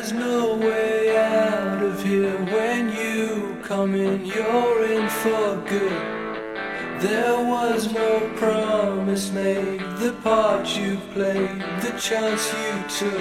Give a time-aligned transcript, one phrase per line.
[0.00, 5.92] There's no way out of here when you come in, you're in for good.
[7.02, 13.20] There was no promise made, the part you played, the chance you took.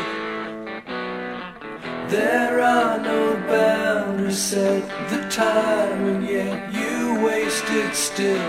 [2.08, 8.40] There are no boundaries set, the time, and yet you wasted still.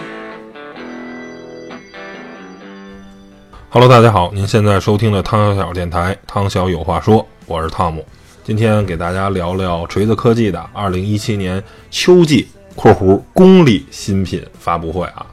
[3.69, 8.03] Hello，大家好，您现在收听的汤小小电台《汤小有话说》，我是汤姆。
[8.44, 15.24] 今天给大家聊聊锤子科技的2017年秋季（括弧公历）新品发布会啊。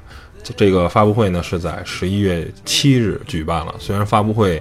[0.57, 3.75] 这个发布会呢是在11月7日举办了。
[3.79, 4.61] 虽然发布会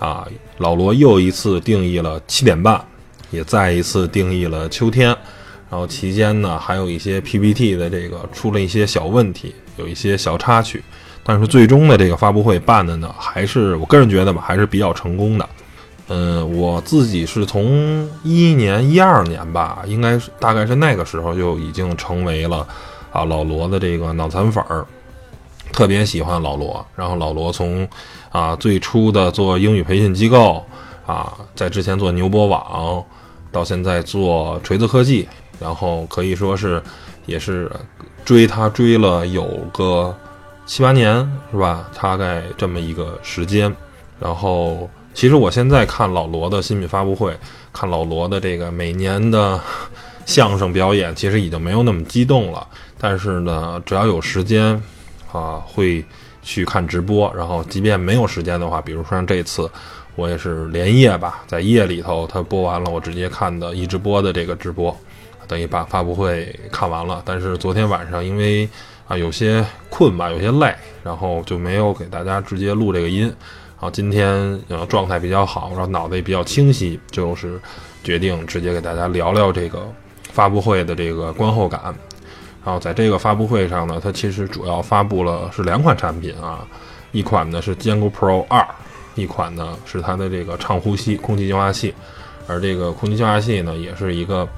[0.00, 0.26] 啊，
[0.58, 2.84] 老罗又一次定义了七点半，
[3.30, 5.16] 也再一次定义了秋天。
[5.70, 10.82] 然后期间呢，还有一些 PPT 的这个出了一些小问题，有一些小插曲。
[11.22, 15.48] 但是最终的这个发布会办的呢，还是我个人觉得吧，还是比较成功的。
[16.08, 22.66] 嗯，我自己是从一一年、一二年吧，应该是大概是那个时候就已经成为了
[23.10, 24.84] 啊老罗的这个脑残粉儿，
[25.72, 26.84] 特别喜欢老罗。
[26.94, 27.88] 然后老罗从
[28.30, 30.64] 啊最初的做英语培训机构
[31.06, 33.02] 啊，在之前做牛博网，
[33.50, 36.82] 到现在做锤子科技，然后可以说是
[37.26, 37.70] 也是
[38.24, 40.14] 追他追了有个。
[40.66, 41.16] 七八年
[41.52, 41.90] 是吧？
[42.00, 43.70] 大概这么一个时间。
[44.18, 47.34] 然后，其实我现在看老罗的新品发布会，
[47.72, 49.58] 看老罗的这个每年的
[50.26, 52.66] 相声表演，其实已经没有那么激动了。
[52.98, 54.74] 但是呢，只要有时间
[55.30, 56.04] 啊，会
[56.42, 57.32] 去看直播。
[57.36, 59.70] 然后，即便没有时间的话，比如说像这次，
[60.16, 64.94] 我也是连夜吧，在夜里头他播完了，我直接看的一直播的这个直播，
[65.46, 67.22] 等于把发布会看完了。
[67.24, 68.68] 但是昨天晚上因为
[69.06, 73.32] 啊，有些困吧，有些累，然后就没有给大家直接录这个音。
[73.84, 77.60] 然后今天呃状态比较好，然后脑子也比较清晰，就是
[78.02, 79.86] 决定直接给大家聊聊这个
[80.32, 81.94] 发布会的这个观后感。
[82.64, 86.66] 然后在这个发布会上呢，它其实主要发布了是两款产品啊，
[87.12, 88.66] 一款呢是坚果 Pro 二，
[89.16, 91.94] 一款呢是它的这个畅呼吸空气净化器。
[92.46, 94.48] 而这个空气净化器呢，也是一个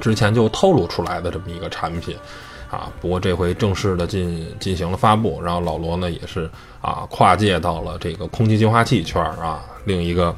[0.00, 2.16] 之前就透露出来的这么一个产品。
[2.74, 10.34] 啊，不过这回正式的进进行了发布，然后老罗呢也是啊跨界到了这个空气净化器圈儿啊，另一个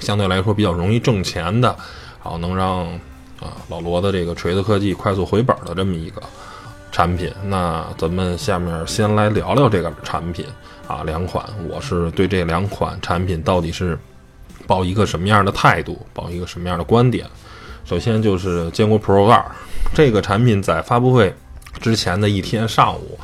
[0.00, 1.68] 相对来说比较容易挣钱的，
[2.24, 2.86] 然后能让
[3.38, 6.22] 啊老罗的这个锤子科技快速回本的这么一个
[6.90, 7.30] 产品。
[7.44, 10.46] 那咱们下面先来聊聊这个产品
[10.88, 13.98] 啊，两款，我是对这两款产品到底是
[14.66, 17.26] 抱一个什么样的态度，抱一个什么样的观点。
[17.84, 19.44] 首先就是坚果 Pro 二
[19.94, 21.34] 这个产品在发布会。
[21.80, 23.18] 之前的一天上午，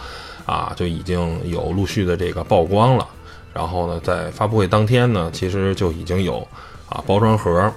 [0.44, 3.06] 啊，就已经有陆续的这个曝光了。
[3.52, 6.38] 然后呢，在发布会当天呢，其实就已经有
[6.88, 7.72] 啊包装盒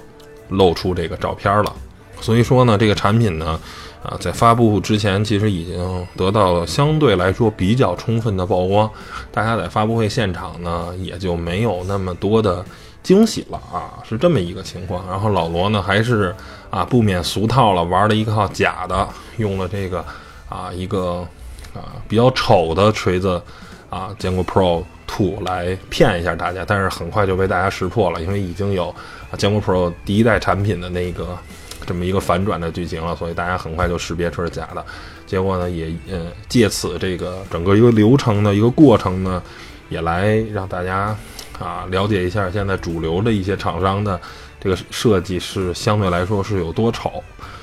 [0.48, 1.72] 露出这个照片了。
[2.20, 3.60] 所以说呢，这个产品呢，
[4.02, 8.90] 啊，在发布之前其实已经得到了相对来说比较充分的曝光。
[9.30, 12.64] 大家在发布会现场呢，也就没有那么多的
[13.02, 15.06] 惊喜了啊，是这么一个情况。
[15.08, 16.34] 然后老罗呢，还是
[16.70, 20.04] 啊不免俗套了，玩了一套假的，用了这个。
[20.48, 21.26] 啊，一个
[21.72, 23.40] 啊比较丑的锤子
[23.88, 28.94] 啊，坚果 Pro Two 来骗一下大家，但是很快就被大家识破了，因为已经有
[29.30, 31.38] 啊坚果 Pro 第一代产品的那个
[31.86, 34.84] 这么一个反转的剧情了，所以大家很快就识别出是假的。
[35.24, 39.42] 结果呢，也呃借此这个整个一个流程的一个过程呢，
[39.92, 41.16] 也来让大家
[41.60, 44.20] 啊了解一下现在主流的一些厂商的
[44.58, 47.22] 这个设计是相对来说是有多丑。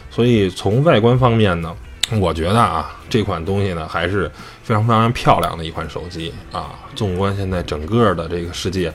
[0.09, 1.75] 所以从外观方面呢。
[2.19, 4.27] 我觉得啊，这款东西呢还是
[4.63, 6.73] 非常非常漂亮的一款手机啊。
[6.95, 8.91] 纵观现在整个的这个世界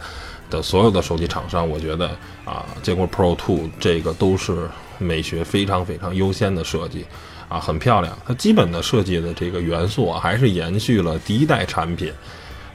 [0.51, 2.09] 的所有的手机厂商，我觉得
[2.45, 4.69] 啊，坚果 Pro Two 这个都是
[4.99, 7.07] 美学非常非常优先的设计
[7.49, 8.19] 啊，很漂亮。
[8.27, 12.13] 它基本的设计的这个元素啊，还是延续了第一代产品。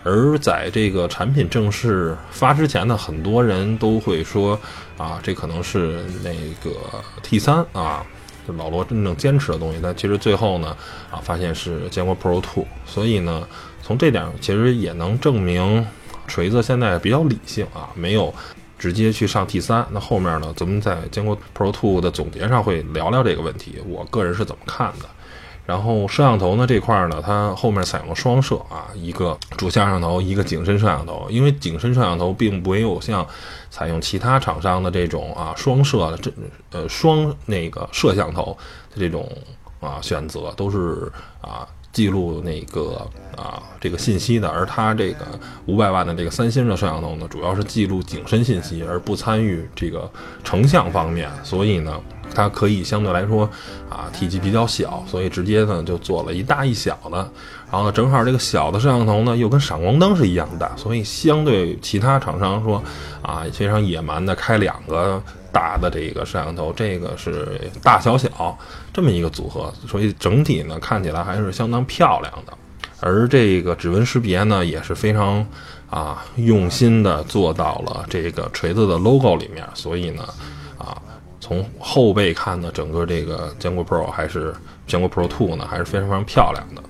[0.03, 4.59] 而在这个产品正式发之前呢，很多人都会说
[4.97, 6.31] 啊，这可能是那
[6.63, 6.75] 个
[7.21, 8.05] T 三啊。
[8.57, 10.75] 老罗真正坚持的东西，但其实最后呢，
[11.11, 13.47] 啊，发现是坚果 Pro Two，所以呢，
[13.83, 15.85] 从这点其实也能证明
[16.27, 18.33] 锤子现在比较理性啊，没有
[18.79, 19.85] 直接去上 T 三。
[19.91, 25.07] 那后面呢，咱们在坚果 Pro Two 的总结上会聊聊这个问题，我个人是怎么看的。
[25.69, 31.27] 然后摄像头呢这块呢，它后面采用了双摄啊，一个主摄像头，一个景深摄像头。
[31.29, 33.23] 因为景深摄像头并没有像
[33.69, 36.33] 采用其他厂商的这种啊双摄的这
[36.71, 38.57] 呃双那个摄像头
[38.89, 39.29] 的这种
[39.79, 45.25] 啊选择，都是啊记录那个啊这个信息的，而它这个
[45.65, 50.09] 五百万的这个三星的摄像头呢，主要是记录景深信息，而不参与这个
[50.43, 51.99] 成像方面，所以呢，
[52.33, 53.49] 它可以相对来说
[53.89, 57.17] 啊体积比较小，所以直接呢就做了一大一小的，
[57.71, 62.83] 然后呢正好这个小的摄像头呢又跟闪光灯是一样大，所以相对其他厂商说
[63.21, 65.21] 啊非常野蛮的开两个。
[65.59, 68.57] 大的这个摄像头，这个是大小小
[68.93, 72.53] 这么一个组合，所以整体呢看起来还是相当漂亮的。
[73.01, 75.45] 而这个指纹识别呢也是非常
[75.89, 80.23] 啊用心的做到了这个锤子的 logo 里面，所以呢
[80.77, 80.95] 啊
[81.41, 84.55] 从后背看呢，整个这个坚果 Pro 还是
[84.87, 86.81] 坚果 Pro Two 呢还是非常非常漂亮的。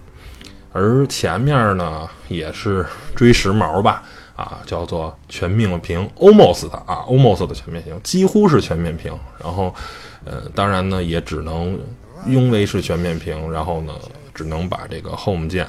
[0.72, 2.86] 而前面呢也是
[3.16, 4.04] 追时髦吧。
[4.40, 9.12] 啊，叫做全面屏，almost 啊，almost 的全面屏，几乎是全面屏。
[9.38, 9.76] 然后，
[10.24, 11.78] 呃，当然呢，也只能
[12.26, 13.94] 因为是全面屏，然后呢，
[14.34, 15.68] 只能把这个 home 键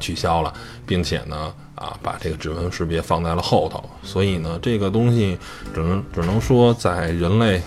[0.00, 0.52] 取消了，
[0.84, 3.88] 并且呢，啊，把这个指纹识别放在了后头。
[4.02, 5.38] 所以呢，这个东西
[5.72, 7.62] 只能只能说，在人类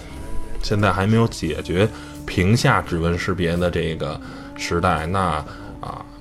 [0.62, 1.88] 现在还没有解决
[2.25, 4.19] 屏下指纹识别的这个
[4.57, 5.42] 时代，那。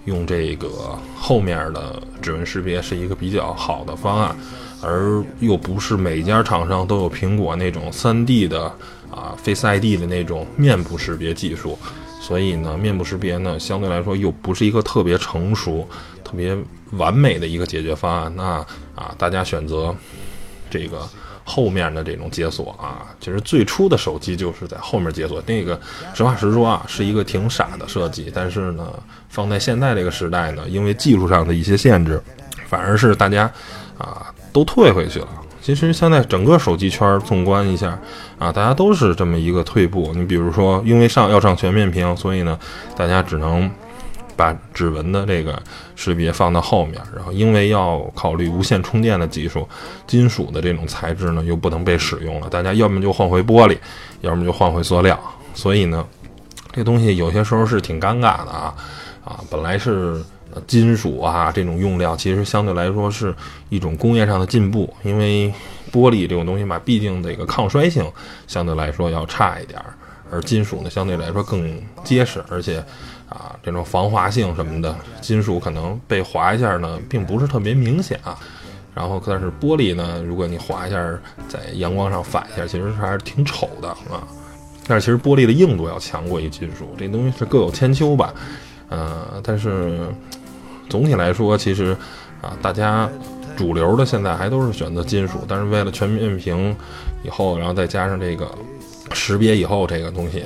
[0.04, 4.36] 用这个后面的指纹识别是一个比较好的方案，
[4.82, 8.64] 而又不是每家厂商都有苹果那种 3D 的
[9.10, 11.78] 啊 Face ID 的那种面部识别技术，
[12.20, 15.88] 所以呢，面部识别呢相对来说又不是一个特别成熟、
[16.24, 16.56] 特别
[16.92, 18.32] 完美的一个解决方案。
[18.34, 18.44] 那
[18.94, 19.94] 啊，大家选择
[20.70, 21.08] 这个。
[21.44, 25.42] 后面的这种解锁啊，其实最初的手机就是在后面解锁。
[25.46, 25.78] 那个
[26.14, 28.30] 实话实说啊，是一个挺傻的设计。
[28.34, 28.92] 但是呢，
[29.28, 32.22] 放在现在这个时代呢，因为技术上的一些限制，
[32.68, 33.50] 反而是大家
[33.98, 35.28] 啊都退回去了。
[35.60, 37.98] 其实现在整个手机圈纵观一下
[38.38, 40.12] 啊，大家都是这么一个退步。
[40.14, 42.58] 你比如说，因为上要上全面屏，所以呢，
[42.96, 43.70] 大家只能。
[44.42, 45.62] 把指纹的这个
[45.94, 49.68] 识别放到后面，然后因为要考虑无线充电的技术，
[50.04, 53.78] 金属的这种材质呢又不能被使用了，大家要么就换回玻璃，
[54.22, 55.16] 要么就换回塑料，
[55.54, 56.04] 所以呢，
[56.72, 58.74] 这东西有些时候是挺尴尬的啊
[59.24, 59.38] 啊！
[59.48, 60.20] 本来是
[60.66, 63.32] 金属啊这种用料，其实相对来说是
[63.68, 65.54] 一种工业上的进步，因为
[65.92, 68.04] 玻璃这种东西嘛，毕竟这个抗摔性
[68.48, 69.94] 相对来说要差一点儿，
[70.32, 72.84] 而金属呢相对来说更结实，而且。
[73.32, 78.38] 啊，这种防滑性什么的，金属可能被划一下呢，并不是特别明显啊。
[78.94, 81.02] 然后，但是玻璃呢，如果你划一下，
[81.48, 84.22] 在阳光上反一下，其实还是挺丑的啊。
[84.86, 88.34] 但是其实玻璃的硬度要强过于金属，这东西是各有千秋吧。
[88.90, 89.98] 呃，但是
[90.90, 91.96] 总体来说，其实
[92.42, 93.08] 啊，大家
[93.56, 96.76] 主流的现在还都是选择金属，但是为了全面屏
[97.24, 98.46] 以后，然后再加上这个
[99.14, 100.42] 识别以后这个东西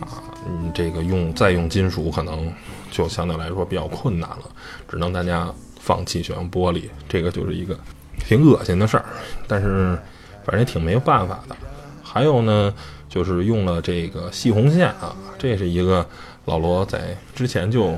[0.00, 0.20] 啊。
[0.48, 2.52] 嗯，这个用再用金属可能
[2.90, 4.42] 就相对来说比较困难了，
[4.88, 7.76] 只能大家放弃选用玻璃，这个就是一个
[8.18, 9.04] 挺恶心的事儿。
[9.48, 9.98] 但是
[10.44, 11.56] 反正也挺没有办法的。
[12.02, 12.72] 还有呢，
[13.08, 16.06] 就是用了这个细红线啊，这是一个
[16.44, 17.96] 老罗在之前就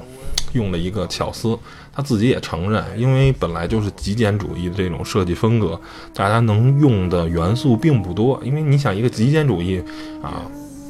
[0.52, 1.58] 用了一个巧思，
[1.92, 5.78] 他自己也承认，因为本来就是极简主义的这种设计风格，
[6.14, 8.40] 大家能用的元素并不多。
[8.42, 9.82] 因为你想一个极简主义
[10.22, 10.42] 啊。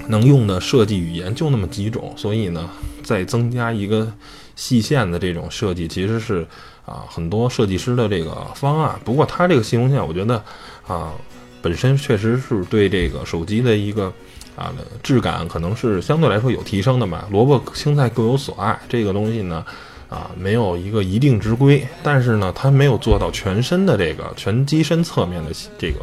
[0.09, 2.69] 能用的设计语言就那么几种，所以呢，
[3.03, 4.11] 再增加一个
[4.57, 6.47] 细线的这种设计，其实是
[6.85, 8.99] 啊很多设计师的这个方案。
[9.05, 10.43] 不过它这个细红线，我觉得
[10.87, 11.13] 啊
[11.61, 14.13] 本身确实是对这个手机的一个
[14.57, 14.73] 啊
[15.03, 17.29] 质感可能是相对来说有提升的吧。
[17.31, 19.65] 萝卜青菜各有所爱，这个东西呢
[20.09, 26.01] 啊没有一个一定之规，但是呢它没有做到全身的这个全机身侧面的这个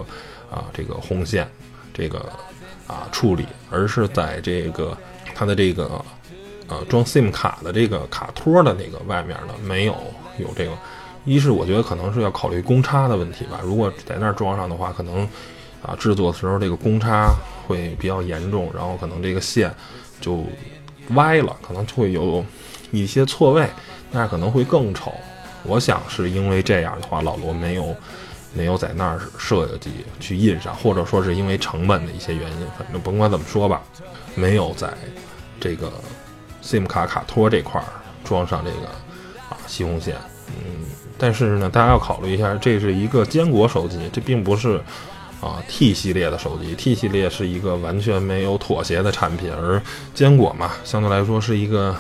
[0.52, 1.50] 啊这个红线
[1.94, 2.24] 这个。
[2.88, 4.98] 啊，处理，而是在这个
[5.34, 6.04] 它的这个
[6.68, 9.96] 呃装 SIM 卡的这个卡托的那个外面呢，没有
[10.38, 10.72] 有这个。
[11.26, 15.28] 一是我觉得可能是要考虑公差的问题吧，如果在那儿装上的话，可能
[15.82, 17.34] 啊制作的时候这个公差
[17.66, 19.74] 会比较严重，然后可能这个线
[20.22, 20.46] 就
[21.16, 22.46] 歪了，可能就会有
[22.92, 23.68] 一些错位，
[24.12, 25.12] 那可能会更丑。
[25.64, 27.96] 我想是因为这样的话，老罗没有。
[28.56, 33.82] 没有在那儿设计去印上，或者说是因为成本的一些原因，反正甭管怎么说吧，
[34.34, 34.92] 没有在
[35.60, 35.92] 这个
[36.62, 37.86] SIM 卡卡托这块儿
[38.24, 38.88] 装上这个
[39.50, 40.16] 啊西红线。
[40.48, 40.86] 嗯，
[41.18, 44.82] 但是呢，大家要考虑一下，这是一个坚果手机，这并不是
[45.42, 46.74] 啊 T 系列的手机。
[46.76, 49.82] T 系列是一个完全没有妥协的产品，而
[50.14, 51.96] 坚果嘛，相对来说是一个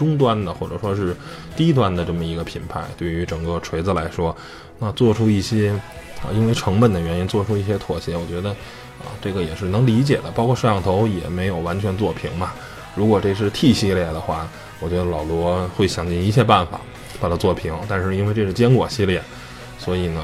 [0.00, 1.14] 中端的或者说是
[1.54, 2.82] 低端的这么一个品牌。
[2.96, 4.34] 对于整个锤子来说。
[4.82, 5.78] 那做出一些
[6.22, 8.48] 啊，因为成本的原因做出一些妥协，我觉得
[8.98, 10.30] 啊，这个也是能理解的。
[10.34, 12.52] 包括摄像头也没有完全做平嘛。
[12.94, 16.80] 如果这是 T 系列的话，我觉得老罗会想尽一切办法
[17.20, 17.74] 把它做平。
[17.86, 19.22] 但是因为这是坚果系列，
[19.78, 20.22] 所以呢，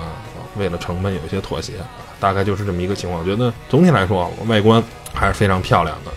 [0.56, 1.74] 为了成本有一些妥协，
[2.18, 3.20] 大概就是这么一个情况。
[3.20, 6.10] 我觉得总体来说，外观还是非常漂亮的。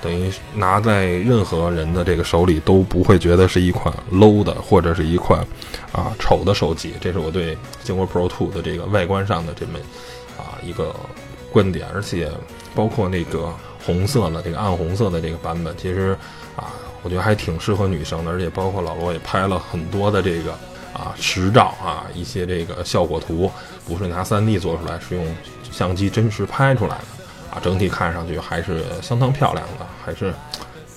[0.00, 5.40] 等于拿在任何人的这个手里都不会觉得是一款 low 的或者是一款
[5.92, 9.78] 啊丑的手机，这是我对坚果 Pro 2的这个外观上的这么
[10.36, 10.94] 啊一个
[11.50, 11.86] 观点。
[11.92, 12.30] 而且
[12.74, 13.52] 包括那个
[13.84, 16.16] 红色的这个暗红色的这个版本，其实
[16.54, 18.30] 啊我觉得还挺适合女生的。
[18.30, 20.52] 而且包括老罗也拍了很多的这个
[20.92, 23.50] 啊实照啊一些这个效果图，
[23.84, 25.26] 不是拿 3D 做出来，是用
[25.72, 27.17] 相机真实拍出来的。
[27.50, 30.32] 啊，整体看上去还是相当漂亮的，还是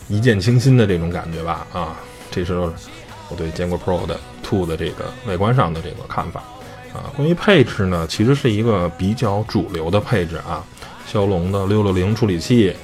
[0.08, 1.66] 一见倾心的这种感觉吧。
[1.74, 1.96] 啊，
[2.30, 6.44] 这是我对坚果 Pro 的 Two 的这个外观上的这个看法。
[6.94, 10.62] 啊，关于配置呢，其实是一个比较主流的配置啊，
[11.08, 12.76] 骁龙的六六零处理器，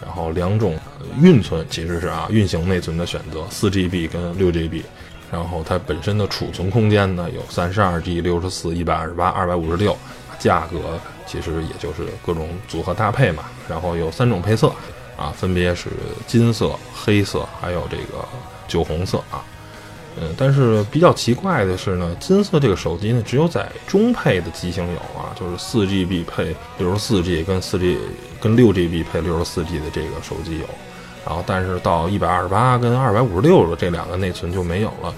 [0.00, 0.78] 然后两种
[1.20, 4.84] 运存其实是啊运行内存的选择，四 GB 跟六 GB，
[5.32, 9.98] 然后它本身的储存空间呢有三十二 G、六十四、一百二十八、二百五十六，
[10.38, 10.98] 价格。
[11.28, 14.68] 其实也就是各种组合搭配嘛，然后有三种配色，
[15.16, 15.90] 啊，分别是
[16.24, 18.24] 金色、黑色，还有这个
[18.68, 19.42] 酒红色啊，
[20.20, 27.98] 嗯，但是比较奇怪的是呢，金色这个手机呢，只有在中配的机型有啊，就是四 GB 配六十四 G 跟四 G
[28.40, 30.66] 跟六 GB 配六十四 G 的这个手机有，
[31.26, 35.12] 然后但是到一百二十八跟二百五十六的这两个内存就没有了，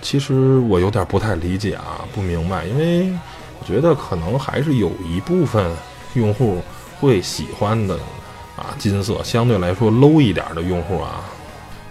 [0.00, 3.12] 其实我有点不太理解啊，不明白，因为。
[3.60, 5.74] 我觉得可能还是有一部分
[6.14, 6.62] 用户
[7.00, 7.94] 会喜欢的
[8.56, 11.24] 啊，金色相对来说 low 一点的用户啊，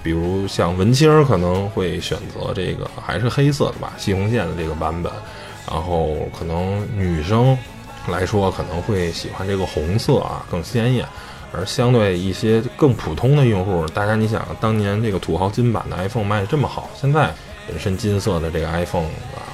[0.01, 5.11] 比如像文青可能会选择这个还是黑色的吧，西红线的这个版本。
[5.69, 7.57] 然后可能女生
[8.07, 11.05] 来说可能会喜欢这个红色啊，更鲜艳。
[11.53, 17.33] 而相对一些更普通的用户，大家你想，当年这个土豪金版的 iPhone 卖的这么好，现在
[17.65, 19.47] 本身金色的这个 iPhone 啊，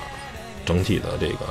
[0.66, 1.46] 整体的这个。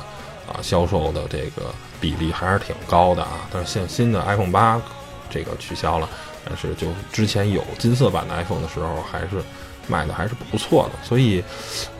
[0.47, 4.81] 啊，销售的这个比例还是挺高的啊，但是现新的 iPhone 八
[5.29, 6.09] 这个取消了，
[6.43, 9.41] 但是就之前有金色版的 iPhone 的时候，还是
[9.87, 11.43] 卖的还是不错的，所以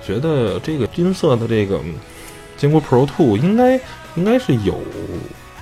[0.05, 1.79] 觉得这个金色的这个
[2.57, 3.79] 坚果 Pro Two 应该
[4.15, 4.77] 应该是有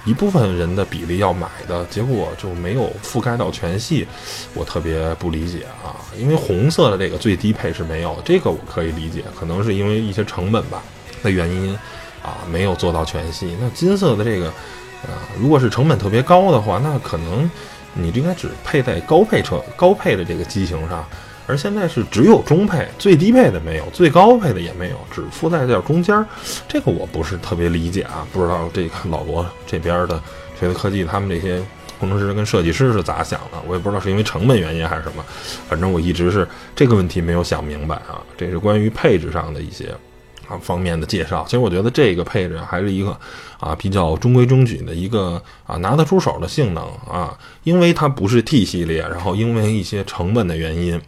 [0.06, 4.08] 一部分人的比例要买的，结果就没有覆盖到全系，
[4.56, 10.82] 我特别不理解啊，因为红色的这个最低配是没有，这个我可以理解，可能是因为一些成本吧。
[11.24, 11.78] 的原因。
[12.24, 13.56] 啊，没有做到全系。
[13.60, 17.50] 那金色的这个，啊，如果是成本特别高的话，那可能
[17.94, 21.06] 你应该只配在高配车、高配的这个机型上。
[21.48, 26.26] 而现在是只有中配，最低配的没有，最高配的也没有，只附带在中间儿。
[26.66, 30.22] 这个我不是特别理解啊，不知道这个老罗这边的
[30.58, 31.62] 锤子科技他们这些
[32.00, 35.26] 工程师跟设计师是咋想的，我也不知道是因为成本原因还是什么。
[35.68, 38.22] 反正我一直是这个问题没有想明白啊。
[38.38, 39.94] 这是关于配置上的一些。
[40.60, 43.18] 方面的介绍，其实我觉得这个配置还是一个
[43.60, 51.00] 啊比较中规中矩的一个啊拿得出手的性能啊，因为它不是 T 系列，然后因为一些成本的原因，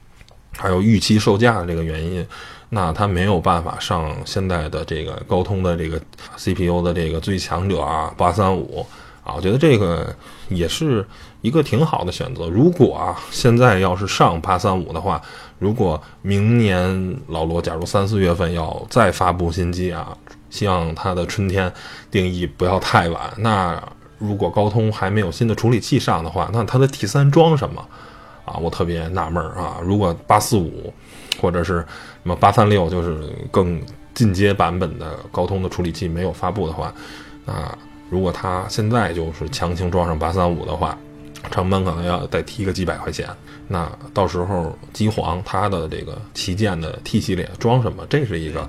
[0.58, 2.26] 还有预期售价的这个原因，
[2.70, 6.00] 那它没有办法上现在的这个高通的这个
[6.38, 8.86] CPU 的这个最强者啊八三五
[9.24, 10.16] 啊，我觉得这个
[10.50, 11.06] 也是
[11.42, 12.48] 一个挺好的选择。
[12.48, 15.22] 如果啊现在要是上八三五的话。
[15.60, 20.18] 如果明年老罗假如三四月份要再发布新机啊，
[20.50, 21.72] 希望它的春天
[22.12, 23.32] 定义不要太晚。
[23.38, 23.82] 那
[24.18, 27.86] 如果高通还没有新的处理器上的话，那它的 T 三装什么
[28.46, 28.58] 啊？
[28.58, 29.78] 我特别纳闷啊。
[29.82, 30.94] 如果八四五
[31.42, 31.86] 或者是什
[32.24, 33.82] 么八三六，就是更
[34.14, 36.94] 进阶版本的高通的处理器没有发布的话，
[37.46, 37.78] 那
[38.10, 40.98] 如果它现在就是强行装上八三五的话，
[41.52, 43.28] 成本可能要再提个几百块钱。
[43.68, 48.62] 那到时候机皇它的这个旗舰的 T 系列装什么，这是一个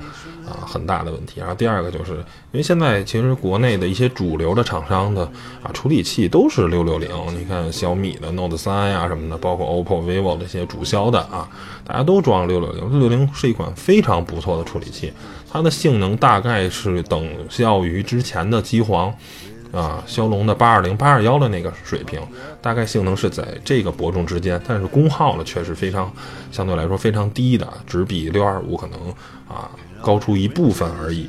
[0.47, 1.40] 啊很大的问题。
[1.40, 2.12] 然后第二个就是
[2.52, 5.23] 因为现在其实国内的一些主流的厂商的
[5.62, 11.49] 啊处理器都是六六零，你看小米的 Note 三呀什么的，包括 OPPO、vivo 这些主销的啊，
[11.85, 12.88] 大家都装六六零。
[12.90, 15.12] 六六零是一款非常不错的处理器，
[15.50, 19.12] 它的性能大概是等效于之前的机皇。
[19.75, 22.21] 啊，骁龙的八二零、八二幺的那个水平，
[22.62, 26.12] 大概性能是在这个伯仲之间，但是功耗呢却是非常
[26.52, 28.99] 相对来说非常低的，只比六二五可能
[29.49, 29.69] 啊
[30.00, 31.28] 高出一部分而已。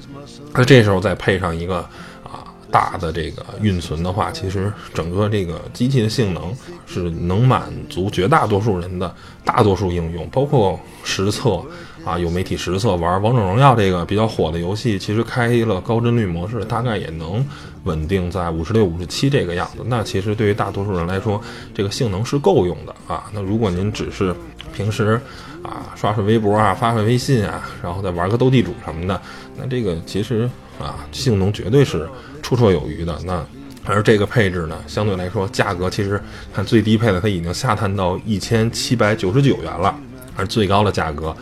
[0.54, 1.78] 那这时候再配上一个
[2.24, 6.54] 啊大的这个运存的话，其实整个这个机器的性能
[6.86, 11.62] 是能满足绝大多数人的大多数应用，包括实测
[12.06, 17.46] 啊有媒体实测玩王者荣耀这个比较火的游戏，其实开了高帧率模式，大概也能
[17.84, 19.84] 稳定在五十六、五十七这个样子。
[19.88, 21.42] 那其实对于大多数人来说，
[21.74, 23.26] 这个性能是够用的啊。
[23.34, 24.34] 那如果您只是
[24.72, 25.20] 平时
[25.64, 29.20] 啊刷刷微博啊、发发微信啊，然后再玩个斗地主什么的，
[29.58, 32.08] 那这个其实啊性能绝对是
[32.44, 33.18] 绰绰有余的。
[33.26, 33.44] 那
[33.84, 36.22] 而这个配置呢，相对来说价格其实
[36.54, 39.96] 看最低配的，它已经下探到一千七百九十九元了，
[40.36, 41.36] 而最高的价格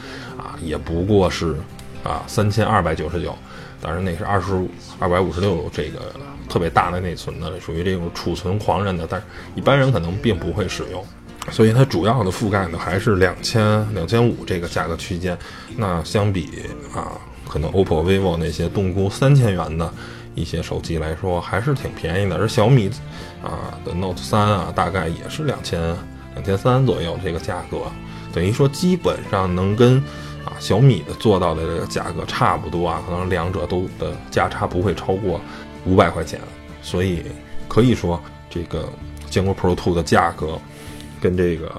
[0.61, 1.55] 也不过是
[2.03, 3.35] 啊三千二百九十九。
[3.81, 4.53] 当然那是二十
[4.97, 6.13] 二百五十六这个
[6.47, 11.05] 特别大的内存的，属于这种储存狂人的，但是一般人可能并不会使用，
[11.51, 15.37] 所以它主要的覆盖呢还是两千两千五这个价格区间。
[15.75, 16.49] 那相比
[16.95, 17.11] 啊，
[17.47, 19.93] 可能 OPPO、vivo 那些动估三千元的。
[20.35, 22.89] 一些手机来说还是挺便宜的，而小米
[23.43, 25.79] 啊的 Note 三啊，大概也是两千
[26.33, 27.81] 两千三左右这个价格，
[28.33, 30.03] 等于说基本上能跟
[30.45, 35.39] 啊小米的做到的这个价格差不多啊，可能两者都的价差不会超过
[35.85, 36.39] 五百块钱，
[36.81, 37.23] 所以
[37.67, 38.87] 可以说这个
[39.29, 40.59] 坚果 Pro Two 的价格
[41.21, 41.69] 跟这个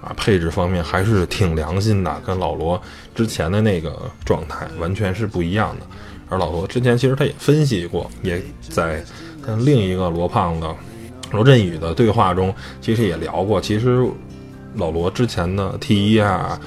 [0.00, 2.80] 啊配置方面还是挺良心的，跟老罗
[3.14, 5.86] 之前的那个状态完全是不一样的。
[6.28, 9.04] 而老罗之前其实他也分析过，也在
[9.44, 10.66] 跟另一个罗胖子
[11.30, 13.60] 罗振宇的对话中，其实也聊过。
[13.60, 14.06] 其实
[14.76, 16.58] 老罗之前的 T 一啊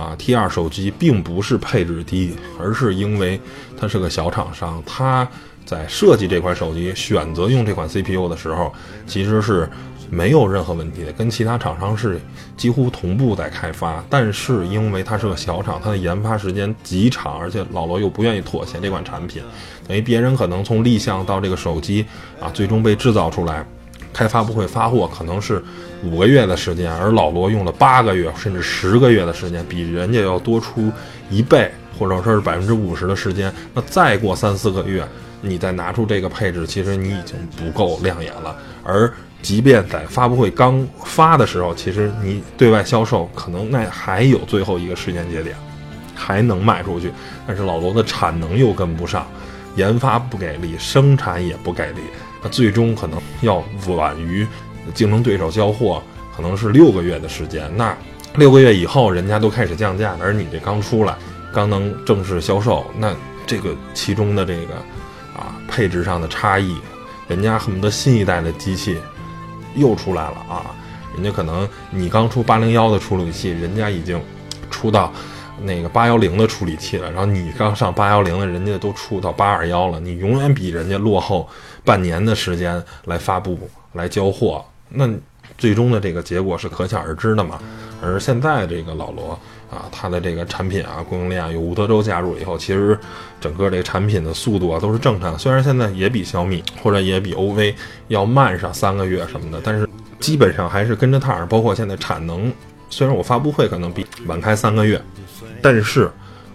[0.00, 3.40] 啊 T 二手机并不是配置低，而是因为
[3.78, 5.28] 它是个小厂商，它
[5.66, 8.72] 在设计这款手机选择用这款 CPU 的时候，
[9.06, 9.68] 其实是。
[10.12, 12.20] 没有任何问题的，跟其他厂商是
[12.56, 19.40] 几乎同步在开发，但是因为它是个小厂，它的研发时间极长，而且老罗又不愿意妥协这款产品，
[19.86, 22.04] 等于别人可能从立项到这个手机
[22.40, 23.64] 啊，最终被制造出来，
[24.12, 25.62] 开发布会发货可能是
[26.02, 30.90] 五个月的时间，而老罗用了八个月甚至十个月的时间，比人家要多出
[31.30, 33.52] 一倍，或者说是百分之五十的时间。
[33.74, 35.06] 那再过三四个月，
[35.40, 39.12] 你再拿出这个配置，其实你已经不够亮眼了，而。
[39.42, 45.56] 即便在发布会刚发的时候，其实你对外销售可能那还有最后一个时间节点，
[46.14, 47.10] 还能卖出去，
[47.46, 49.26] 但是老罗的产能又跟不上，
[49.76, 52.02] 研发不给力，生产也不给力，
[52.42, 54.46] 那最终可能要晚于
[54.94, 56.02] 竞争对手交货，
[56.34, 57.70] 可能是六个月的时间。
[57.76, 57.96] 那
[58.34, 61.14] 六个月以后，人家都开始降价，而你这刚出来，
[61.52, 63.14] 刚能正式销售，那
[63.46, 64.74] 这个其中的这个
[65.36, 66.76] 啊配置上的差异，
[67.28, 68.98] 人家恨不得新一代的机器。
[69.76, 70.74] 又出来了啊！
[71.14, 74.20] 人家可能你刚出八零幺的处理器，人家已经
[74.68, 75.12] 出到
[75.62, 77.08] 那个八幺零的处理器了。
[77.12, 80.00] 然后你刚上八幺零的，人家都出到八二幺了。
[80.00, 81.48] 你永远比人家落后
[81.84, 83.56] 半年的时间来发布、
[83.92, 85.08] 来交货，那
[85.56, 87.58] 最终的这个结果是可想而知的嘛。
[88.02, 89.38] 而现在这个老罗
[89.70, 92.98] 啊，他的这个产品啊，供应链啊有吴德州加入以后，其实
[93.40, 95.38] 整个这个产品的速度啊都是正常。
[95.38, 97.74] 虽然现在也比小米或者也比 OV
[98.08, 99.86] 要慢上三个月什么的，但是
[100.18, 101.44] 基本上还是跟着它。
[101.46, 102.50] 包括现在产能，
[102.88, 105.00] 虽然我发布会可能比晚开三个月，
[105.60, 106.10] 但是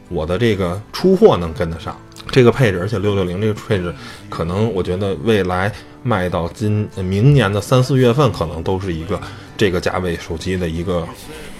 [0.10, 1.96] 我的这个出货能跟得上
[2.32, 3.94] 这个配置，而且六六零这个配置，
[4.30, 5.72] 可能我觉得未来
[6.06, 9.20] 卖到今明年的三四月份，可能都是一个。
[9.58, 11.08] 这个价位手机的一个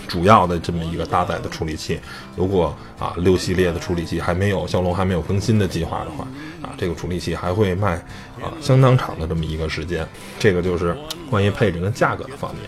[0.06, 1.98] 主要的这么一个搭载的处理器，
[2.36, 6.28] 如果啊六系列的处理器还没有骁龙还没有更新的计划的话，
[6.62, 7.94] 啊这个处理器还会卖
[8.42, 10.06] 啊相当长的这么一个时间。
[10.38, 10.94] 这个就是
[11.30, 12.64] 关于配置跟价格的方面。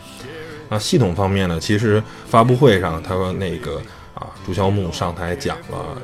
[0.70, 3.82] 那系统方面呢，其实发布会上他说那个
[4.14, 6.02] 啊朱孝木上台讲了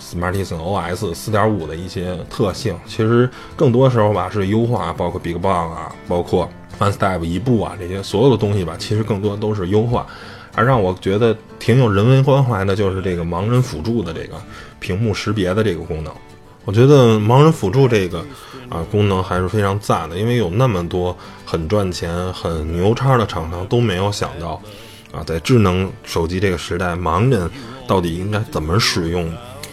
[0.00, 6.48] Smartisan OS 四点五的一些特性，其实更多时候吧是优化，包括 BigBang 啊，包括。
[6.78, 10.06] One Step 一步啊，这些所有的东西吧，其实更多都是优化。
[10.54, 14.40] 而让我觉得挺有人文关怀的，就是这个盲人辅助的这个
[14.78, 16.12] 屏幕识别的这个功能。
[16.64, 18.24] 我觉得盲人辅助这个
[18.68, 24.62] 啊功能还是非常赞的，因为有那么多很赚钱、很牛叉的厂商都没有想到
[25.10, 27.50] 啊，在智能手机这个时代，盲人
[27.88, 29.28] 到底应该怎么使用。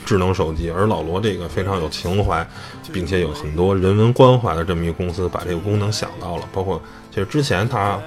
[0.06, 2.48] 智能手机，而老罗这个非常有情怀，
[2.94, 6.48] 并且有很多人文关怀的这么一个公司，把这个功能想到了。
[6.54, 8.00] 包括其实之前它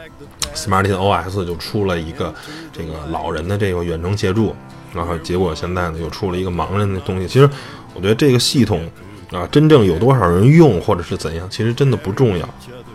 [0.54, 2.32] ，SmartOS 就出了一个
[2.72, 4.54] 这个老人的这个远程协助，
[4.94, 7.26] 然后结果现在呢又出了一个盲人的东西。
[7.26, 7.50] 其实
[7.94, 8.88] 我觉得这个系统
[9.32, 12.48] 啊，真正有多少人用或者是怎样，其实真的不重要。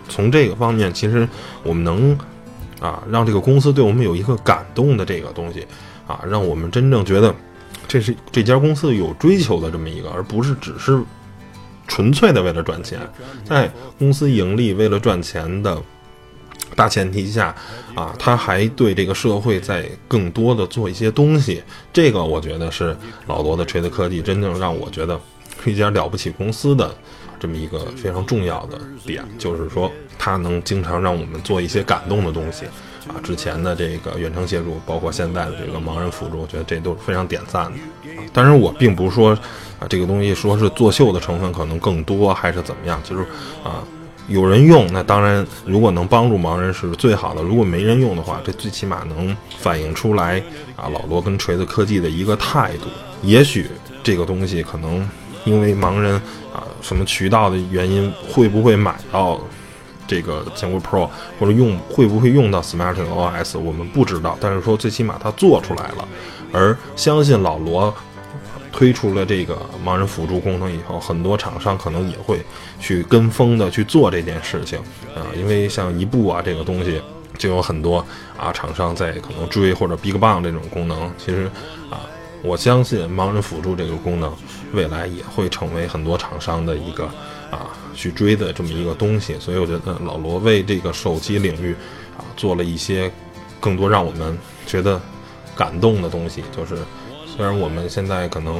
[0.08, 1.28] 从这个方面，其实
[1.62, 2.18] 我们能
[2.80, 5.68] 啊让这个公司对我们有一个感动的这个东西
[6.08, 7.36] 啊，让我们真正觉得。
[7.94, 11.00] 这是这家公司有追求的这么一个，而不是只是
[11.88, 13.00] 纯粹的为了赚钱。
[13.46, 15.80] 在公司盈利、为了赚钱的
[16.76, 17.56] 大前提下，
[17.94, 21.62] 啊，他还对这个社会在更多的做一些东西，
[21.94, 25.22] 这个我觉得是老罗的锤子科技真正让我觉得
[25.64, 26.92] 是一家了不起公司的
[27.40, 32.66] 这么一个非常重要的点，就是说它能经常让我们做一些感动的东西，
[33.08, 37.74] 啊，之前的这个远程协助，包括现在的这个盲人辅助，我觉得这都是非常点赞的。
[38.32, 39.32] 当然，我并不是说
[39.80, 43.24] 啊，这个东西说是作秀的成分可能更多，还是怎么样，就是
[43.64, 43.84] 啊。
[44.30, 47.42] 有人用，那当然，如果能帮助盲人是最好的。
[47.42, 50.42] 如果没人用的话，这最起码能反映出来
[50.78, 52.86] 啊，老罗跟锤子科技的一个态度。
[53.22, 53.70] 也许
[54.02, 55.06] 这个东西可能
[55.44, 56.14] 因为盲人
[56.54, 59.42] 啊什么渠道的原因，会不会买到
[60.08, 64.38] 这个坚果 Pro，或者用会不会用到 SmartOS，我们不知道。
[64.40, 66.08] 但是说最起码它做出来了，
[66.52, 67.94] 而相信老罗。
[68.76, 72.44] 推出了这个盲人辅助功能以后，很多厂商可能也会
[72.80, 74.80] 去跟风的去做这件事情
[75.16, 77.00] 啊，因为像一步啊这个东西，
[77.38, 78.04] 就有很多
[78.36, 81.14] 啊厂商在可能追或者 BigBang 这种功能。
[81.20, 81.46] 其实
[81.92, 82.02] 啊，
[82.42, 84.34] 我相信盲人辅助这个功能
[84.74, 87.08] 未来也会成为很多厂商的一个
[87.54, 89.38] 啊去追的这么一个东西。
[89.40, 91.76] 所以我觉得老罗为这个手机领域
[92.18, 93.12] 啊做了一些
[93.60, 95.00] 更多让我们觉得
[95.56, 96.78] 感动的东西，就是。
[97.36, 98.60] 虽然我们现在可能，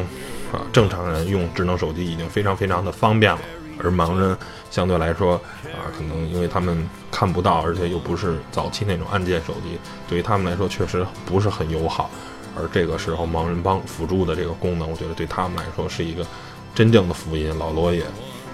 [0.52, 3.42] 啊，正常人用智能手机已经非常非常的方便了，
[3.78, 4.36] 而盲人
[4.72, 9.78] 相对来说，啊，可能因为他们看不到，而且又不是早期那种按键手机，
[10.10, 12.10] 对于他们来说确实不是很友好。
[12.58, 16.26] 而这个时候，盲人帮辅助的这个功能，我觉得对他们来说是一个
[16.74, 17.56] 真正的福音。
[17.60, 18.02] 老罗也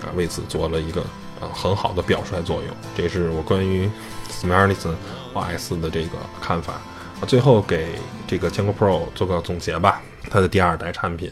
[0.01, 1.01] 啊为此做了一个
[1.39, 2.75] 啊很好的表率作用。
[2.95, 3.89] 这是我关于
[4.29, 4.95] Smartisan
[5.33, 6.81] OS 的这个看法。
[7.27, 7.87] 最后给
[8.25, 10.01] 这个坚果 Pro 做个总结吧。
[10.29, 11.29] 它的第二代产品，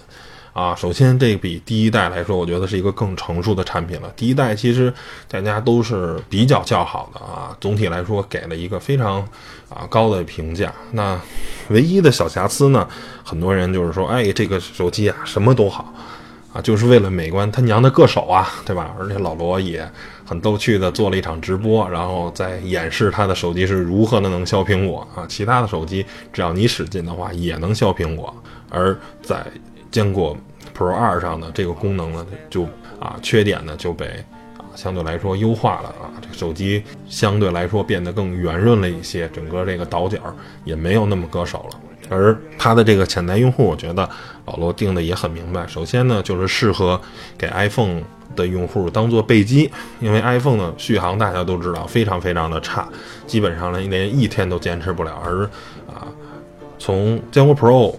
[0.51, 4.11] 啊，首先这比第一代来说，我觉得是一个更成熟的产品了。
[4.15, 4.93] 第一代其实
[5.29, 9.21] 大家都是比较较好的啊，总体来说给了一个非常
[9.69, 10.73] 啊高的评价。
[10.91, 11.17] 那
[11.69, 12.85] 唯一的小瑕疵呢，
[13.23, 15.93] 很多人就是说，哎，这个手机啊什么都好。
[16.61, 18.95] 就是为了美观，他娘的硌手啊，对吧？
[18.99, 19.89] 而且老罗也
[20.25, 25.25] 很逗趣的做了一场直播，然后在演示他的手机是如何的能削苹果啊。
[25.27, 28.33] 其他的手机只要你使劲的话也能削苹果，
[28.69, 29.45] 而在
[29.91, 30.35] 坚果
[30.77, 32.63] Pro 二上的这个功能呢，就
[32.99, 34.05] 啊缺点呢就被
[34.57, 36.11] 啊相对来说优化了啊。
[36.21, 40.17] 这个手机相对来说变得更圆润了一些，整个这个倒角
[40.65, 41.79] 也没有那么硌手了。
[42.09, 44.09] 而它的这个潜在用户，我觉得
[44.47, 45.67] 老罗定的也很明白。
[45.67, 46.99] 首先呢，就是适合
[47.37, 48.01] 给 iPhone
[48.35, 52.87] 的用户当做备机，因为 iPhone 的续航大家都知道非常非常的差，
[53.25, 55.21] 基本上呢连一天都坚持不了。
[55.23, 55.43] 而
[55.85, 56.07] 啊，
[56.79, 57.95] 从坚果 Pro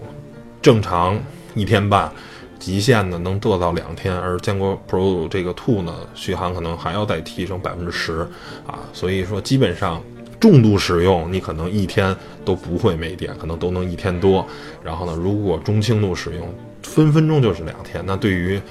[0.61, 1.19] 正常
[1.53, 2.11] 一天半，
[2.57, 8.27] 极限呢能做到两天，而坚果 Pro 这个 Two 呢续航可能还要再提升百分之十
[8.65, 10.01] 啊，所以说基本上。
[10.39, 14.45] 重度使用，你可能一天都不会没电，可能都能一天多。
[14.83, 16.47] 然后呢，如果中轻度使用，
[16.83, 18.03] 分分钟就是两天。
[18.07, 18.61] 那对于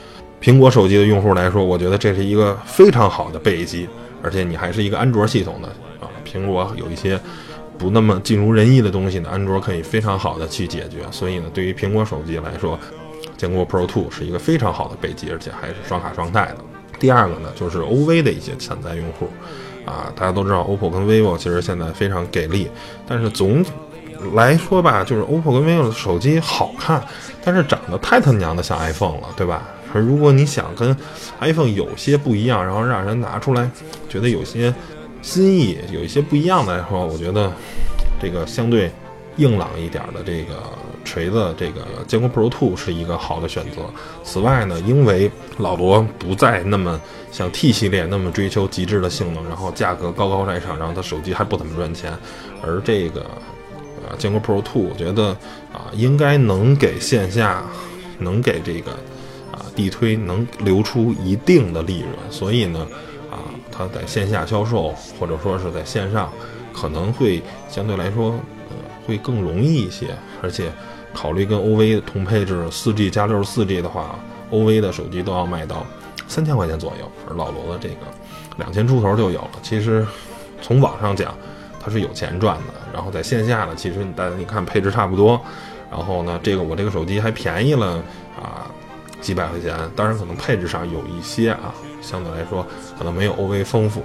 [0.41, 3.89] 苹果手机的用户来说，我觉得这是一个非常好的备机，
[4.23, 5.69] 而且你还是一个安卓系统的
[6.01, 6.09] 啊。
[6.25, 7.21] 苹果有一些
[7.77, 10.99] 不那么尽如人意的东西呢，安卓可以非常好的去解决。
[11.11, 12.79] 所以呢，对于苹果手机来说，
[13.37, 16.59] 坚果 Pro Two 是一个非常好的备机，而且还是双卡双待的。
[16.99, 19.29] 第二个呢，就是 OV 的一些潜在用户。
[19.89, 22.71] 啊，大家都知道，OPPO 跟 vivo 其实现在非常给力，
[23.07, 23.65] 但是总
[24.35, 27.03] 来说吧，就是 OPPO 跟 vivo 的手机好看，
[27.45, 29.63] 但是长得太他娘的像 iPhone 了，对吧？
[29.93, 30.95] 可如果你想跟
[31.41, 33.71] iPhone 有些不一样，然后让人拿出来
[34.09, 34.75] 觉得有些
[35.23, 37.51] 新意，有一些不一样的来说，我觉得
[38.21, 38.91] 这个相对
[39.37, 40.55] 硬朗一点的这个。
[41.05, 43.81] 锤子这个坚果 Pro Two 是一个好的选择。
[44.23, 52.13] 此外呢，因为老罗不再那么像 T 系列那么追求极致的性能，然后价格高高在上，然后它手机还不怎么赚钱。
[52.63, 53.27] 而这个
[54.09, 55.29] 呃坚果 Pro Two，我觉得
[55.73, 57.63] 啊应该能给线下，
[58.19, 58.93] 能给这个
[59.53, 62.11] 啊地推能留出一定的利润。
[62.31, 62.87] 所以呢，
[63.31, 66.33] 啊它在线下销售或者说是在线上，
[66.73, 68.31] 可能会相对来说
[68.71, 70.07] 呃会更容易一些，
[70.43, 70.71] 而且。
[71.15, 74.17] 考虑跟 OV 同配置四 G 加六十四 G 的话
[74.53, 75.85] ，OV 的手机都要卖到
[76.29, 78.07] 三千块钱左右，而老罗的这个
[78.59, 79.51] 两千出头就有了。
[79.63, 80.07] 其实
[80.63, 81.35] 从网上讲，
[81.81, 82.75] 他是有钱赚的。
[82.93, 85.41] 然后在线下呢，其实你大家你看配置差不多，
[85.91, 88.03] 然后呢，这个我这个手机还便宜了
[88.41, 88.71] 啊
[89.21, 89.77] 几百块钱。
[89.97, 92.67] 当然可能配置上有一些啊，相对来说
[92.99, 94.03] 可能没有 OV 丰富。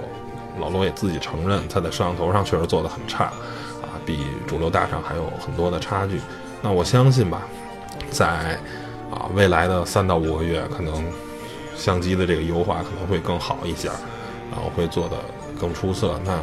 [0.60, 6.20] 老罗也自己承认，他在摄像头上确实做的很差啊，比主流大厂还有很多的差距。
[6.62, 7.42] 那我相信吧，
[8.10, 8.56] 在
[9.10, 11.04] 啊未来的三到五个月，可能
[11.76, 13.88] 相机的这个优化可能会更好一些，
[14.50, 15.16] 然后会做的
[15.60, 16.20] 更出色。
[16.24, 16.38] 那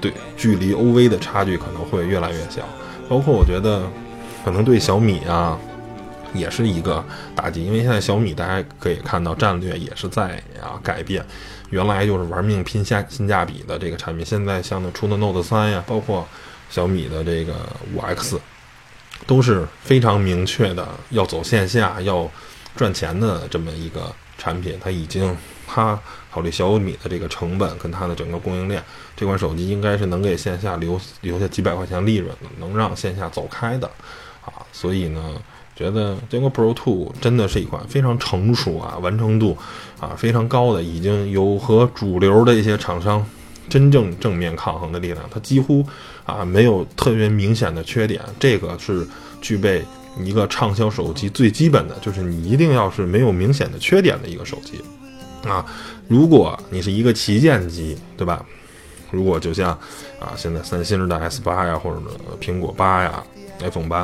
[0.00, 2.62] 对距离 OV 的差距可能会越来越小。
[3.08, 3.82] 包括我觉得，
[4.44, 5.58] 可能对小米啊，
[6.34, 11.24] 也是一个打击，因为现在小米大家可以看到战略也是在啊改变，
[11.70, 16.26] 原来就是玩命拼下性价比的这个产品，现在像那出的 Note 三呀，包括
[16.68, 17.54] 小米的这个
[17.94, 18.38] 五 X，
[19.26, 22.28] 都是非常明确的要走线下要
[22.74, 25.98] 赚钱的这么一个产品，它已经它
[26.30, 28.82] 考虑小米的这个成本跟它的整个供应链。
[29.16, 33.86] 这款手机应该是能给线下留留下几百块钱利润的，能让线下走开的，
[34.44, 35.34] 啊，所以呢，
[35.74, 39.56] 觉得坚果 Pro Two 真的是一款非常成熟啊，完成度
[39.98, 43.26] 啊非常高的，已经有和主流的一些厂商
[43.70, 45.82] 真正正面抗衡的力量，它几乎
[46.26, 49.06] 啊没有特别明显的缺点，这个是
[49.46, 49.84] 具备
[50.18, 54.82] 一个畅销手机最基本的，就是你一定要是没有明显的缺点的一个手机，
[55.48, 55.64] 啊，
[56.08, 58.44] 如果你是一个旗舰机，对吧？
[59.12, 59.70] 如果就像
[60.18, 62.02] 啊，现在三星的 S 八呀，或者
[62.40, 63.22] 苹果八呀
[63.60, 63.98] ，iPhone 八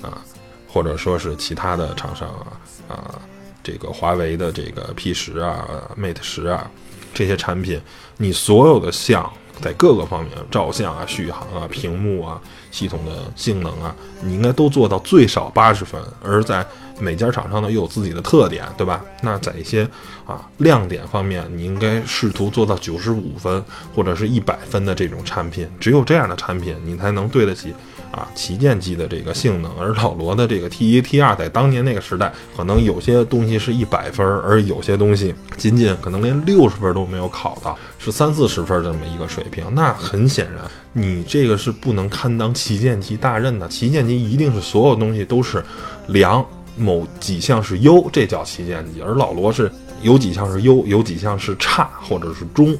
[0.00, 0.24] 啊，
[0.66, 2.56] 或者说是其他的厂商啊
[2.88, 3.20] 啊，
[3.62, 6.70] 这个华为的这个 P 十啊、Mate 十啊，
[7.12, 7.78] 这些产品，
[8.16, 9.30] 你所有的像
[9.60, 12.40] 在各个方面，照相啊、续航啊、屏幕啊、
[12.70, 16.66] 系统的性能啊，你应该都做到最少八十分，而在
[16.98, 19.04] 每家厂商呢又有自己的特点，对吧？
[19.22, 19.88] 那在一些
[20.26, 23.62] 啊亮点方面，你应该试图做到九十五分
[23.94, 25.68] 或者是一百分的这种产品。
[25.78, 27.74] 只有这样的产品，你才能对得起
[28.16, 29.70] 啊旗舰机的这个性能。
[29.78, 39.64] 而老罗的这个 T 一 T 二，在当年那个时代，可能有些东西是一百分，而有些东西仅仅可能连六十分都没有考到，是三四十分这么一个水平。
[39.74, 43.68] 那很显然，你这个是不能堪当旗舰机大任的。
[43.68, 45.62] 旗舰机一定是所有东西都是
[46.08, 46.44] 良。
[46.78, 52.76] 某几项是优，这叫旗舰机，而老罗是有几项是优，有几项是差或者是中，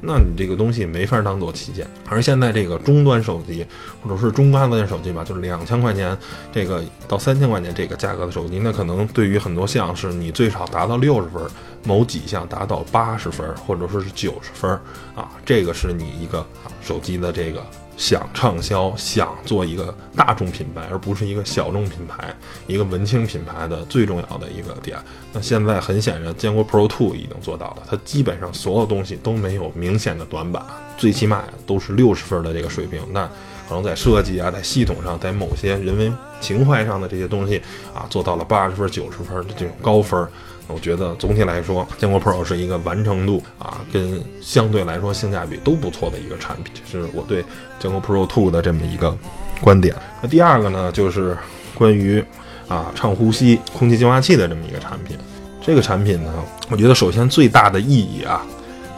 [0.00, 1.86] 那你这个东西没法当做旗舰。
[2.08, 3.66] 而现在这个中端手机
[4.02, 6.16] 或者是中端的手机吧，就是两千块钱
[6.52, 11.42] 这个到三千块钱这个价格的手机，那可能对于很多项是你最少达到六十分，
[11.84, 14.70] 某几项达到八十分或者说是九十分
[15.14, 16.46] 啊，这个是你一个
[16.82, 17.64] 手机的这个。
[18.00, 22.34] 想畅销，想做一个大众品牌，而不是一个小众品牌、
[22.66, 24.96] 一个文青品牌的最重要的一个点。
[25.34, 30.64] 那现在很显然，坚果 Pro Two 已经做到了，它基本上所有东西都没有明显的短板，
[30.96, 33.02] 最起码都是六十分的这个水平。
[33.12, 33.26] 那
[33.68, 37.60] 可能在设计啊，在系统上，在某些人文情怀上的这些东西
[37.94, 40.26] 啊，做到了八十分、九十分的这种高分。
[40.68, 47.44] 我觉得总体来说，坚果 Pro 是一个完成度啊，跟相对来说性价比都不错的一个产品，这是我对
[47.78, 49.16] 坚果 Pro Two 的这么一个
[49.60, 49.94] 观点。
[50.22, 51.36] 那第二个呢，就是
[51.74, 52.24] 关于
[52.68, 55.16] 啊畅呼吸空气净化器的这么一个产品。
[55.62, 56.32] 这个产品呢，
[56.70, 58.42] 我觉得首先最大的意义啊，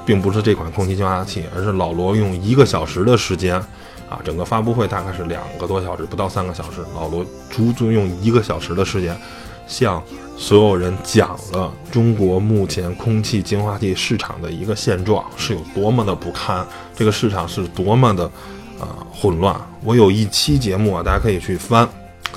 [0.06, 3.56] 并不是这款空气净化器，而是老罗用一个小时的时间
[4.08, 9.16] 啊，整个发布会大概是两个多小时，不到三个小时，老罗足足用一个小时的时间
[9.66, 10.02] 向。
[10.38, 18.28] 所有人讲了中国目前空气净化器市场的一个现状是有多么的不堪，这个市场是多么的
[18.80, 19.54] 呃混乱。
[19.84, 21.88] 我有一期节目啊，大家可以去翻，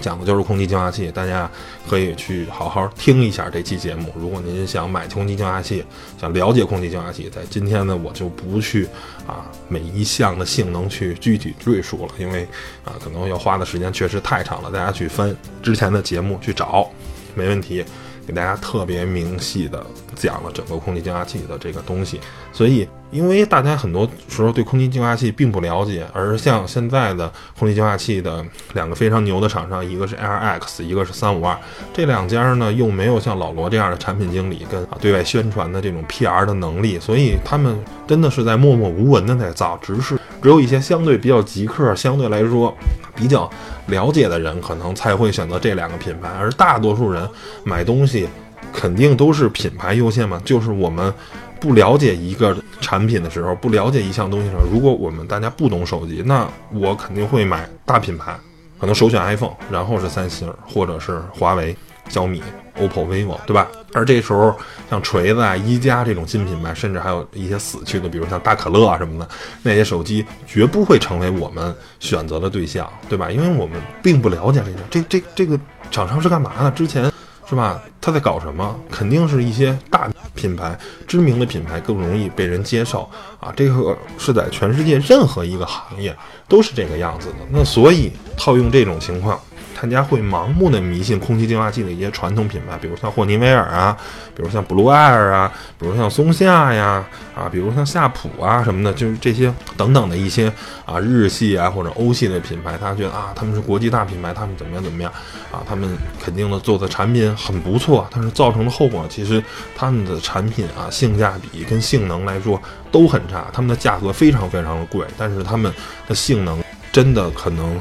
[0.01, 1.49] 讲的就是空气净化器，大家
[1.89, 4.13] 可以去好好听一下这期节目。
[4.19, 5.83] 如果您想买空气净化器，
[6.19, 8.87] 想了解空气净化器，在今天呢，我就不去
[9.25, 12.43] 啊每一项的性能去具体赘述了，因为
[12.83, 16.87] 啊可能要花的时间确实太长了，大家去翻之前的节目去找。
[17.35, 17.83] 没问题，
[18.25, 22.19] 给大家特别明细的讲了整个空气净化器的这个东西。
[22.51, 28.43] 所以，因为大家很多时候对空气净化器并不了解，而像现在的空气净化器的
[28.73, 31.57] 两个非常牛的厂商，一个是 AirX，一个是三五二，
[31.93, 42.71] 这两家呢又没有像老罗这样的产品经理跟对外宣传的这种 PR 的能力，所以他们真的是在默默无闻的在造，只是只有一些相对比较极客，相对来说
[43.15, 43.49] 比较。
[43.87, 47.27] 了解的人可能才会选择这两个品牌，而大多数人
[47.63, 48.29] 买东西
[48.71, 50.39] 肯定都是品牌优先嘛。
[50.45, 51.11] 就是我们
[51.59, 58.35] 不了解一个产品的时候，不了解一项东西的时候，如果我们大家不懂手机，那我肯定会买大品牌，
[58.79, 61.75] 可能首选 iPhone，然后是三星或者是华为、
[62.09, 62.41] 小米。
[62.77, 63.69] OPPO、vivo，对吧？
[63.93, 64.53] 而这时候，
[64.89, 69.29] 像锤子啊、一加这种新品牌，甚至还有一些死去的，比如像大可乐啊什么的，
[69.63, 73.31] 那些手机绝不会成为我们选择的对象，对吧？
[73.31, 75.57] 因为我们并不了解这个，这这这个
[75.89, 76.71] 厂商是干嘛的？
[76.71, 77.09] 之前
[77.47, 77.81] 是吧？
[78.01, 78.77] 他在搞什么？
[78.91, 83.53] 肯定是一些大品牌、知名的品牌更容易被人接受啊！
[83.55, 86.13] 这个是在全世界任何一个行业
[86.49, 87.35] 都是这个样子的。
[87.49, 89.39] 那所以套用这种情况。
[89.75, 93.95] 他家会盲目的迷信空气净化器的一些传统品牌，比如像霍尼韦尔啊，
[94.33, 100.51] 比如像 Blue Air 啊，比如像松下呀，啊，比如像夏普啊什么的，就是这些等等的一些
[100.85, 105.11] 啊日系啊或者欧系的品牌，他觉得啊他们是国际大品牌，他们怎么样怎么样
[105.51, 105.89] 啊，他们
[106.23, 109.43] 肯定的做的产品很不错，但是造成的后果其实
[109.75, 112.59] 他们的产品啊性价比跟性能来说
[112.91, 115.73] 都很差，他们的价格非常非常的贵，但是他们
[116.07, 117.77] 的性能真的可能。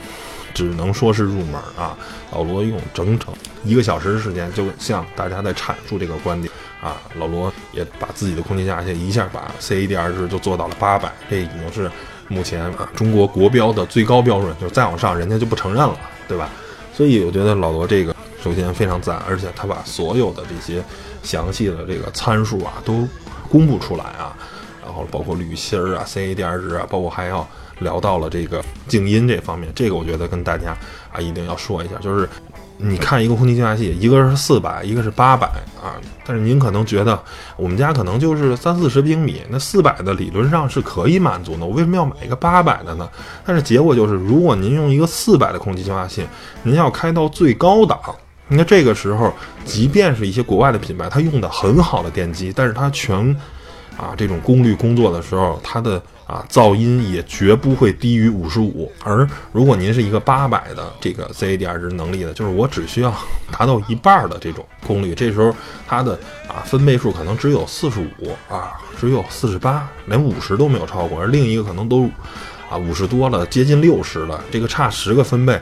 [0.54, 1.98] 只能说是入门啊！
[2.30, 3.28] 老罗用整整
[3.64, 6.96] 一个小时的时间，就向大家在阐述这个观点啊。
[7.16, 11.90] 老罗也把自己的空气净化器一下把 CADR 值就做到了八百，这已经是
[12.28, 16.48] 目前啊中国国标的最高标准，就是再往上人家就不承认了，对吧？
[16.94, 20.80] 所以我觉得老罗这个首先非常赞，而且他把所有的这些
[21.24, 23.08] 详细的这个参数啊都
[23.50, 24.36] 公布出来啊，
[24.84, 27.46] 然后包括滤芯儿啊、CADR 值啊，包括还要。
[27.80, 30.76] 聊到了这个静音这方面，这个我觉得跟大家
[31.12, 32.28] 啊一定要说一下，就是
[32.76, 35.46] 你看一个空气净化器，一个是四百，一个是八百
[35.80, 37.18] 啊，但是您可能觉得
[37.56, 43.08] 我们家可能就是三四十平米，那四百的理论上是可以满足的，我为什么要买一个八百的呢？
[43.44, 46.26] 但是结果就是，如果您用一个四百的空气净化器，
[46.62, 48.00] 您要开到最高档，
[48.48, 49.32] 那这个时候，
[49.64, 53.34] 即便是一些国外的品牌，它用的很好的电机，但是它全
[53.96, 56.02] 啊这种功率工作的时候，它的。
[56.26, 58.90] 啊，噪音也绝不会低于五十五。
[59.04, 63.14] 而如果您是一个八百的这个 CADR 值能力的，就是我只需要
[63.52, 65.54] 达到一半的这种功率，这时候
[65.86, 71.20] 它的啊分贝数可能只有四十五啊，只有四十八，连五十都没有超过。
[71.20, 72.08] 而另一个可能都
[72.70, 75.60] 啊五十多了，接近六十了，这个差十个分贝，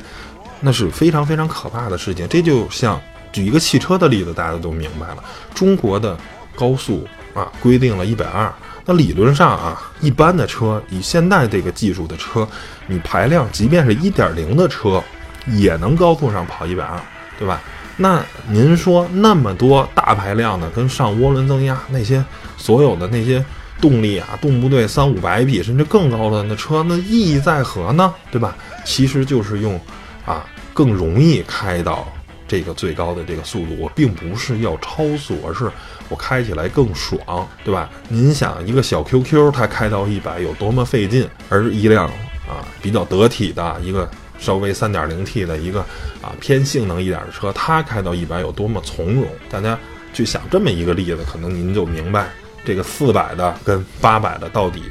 [0.60, 2.28] 那是非常非常可怕的事情。
[2.28, 3.00] 这就像
[3.32, 5.24] 举一个汽车的例子，大家都明白了。
[5.52, 6.16] 中国的
[6.54, 8.52] 高速啊规定了一百二。
[8.84, 12.46] 那理论上啊，一般的车以现在这个技术的车，
[12.86, 15.02] 你排量即便是一点零的车，
[15.46, 17.00] 也能高速上跑一百二，
[17.38, 17.60] 对吧？
[17.96, 22.24] 那您说那么多大排量的跟上涡轮增压那些
[22.56, 23.44] 所有的那些
[23.80, 28.12] 动力啊，动不对三五百匹甚至更高的那车，那意义在何呢？
[28.30, 28.56] 对吧？
[28.84, 29.80] 其实就是用
[30.24, 32.06] 啊更容易开到。
[32.48, 35.72] 这个最高的这个速度，我并不是要超速，而是
[36.12, 37.88] 我开起来更爽，对吧？
[38.08, 42.06] 您想，一个小 QQ 它开到一百有多么费劲，而一辆
[42.46, 44.06] 啊比较得体的一个
[44.38, 45.80] 稍微 3.0T 的一个
[46.20, 49.26] 啊偏性能一点的车，它开到一百有多么从容。
[49.50, 49.78] 大家
[50.12, 52.28] 去想这么一个例子，可能您就明白
[52.62, 54.82] 这个四百的跟八百的到底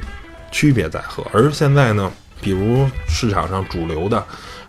[0.50, 1.24] 区别在何。
[1.32, 4.18] 而现在呢，比如市场上主流的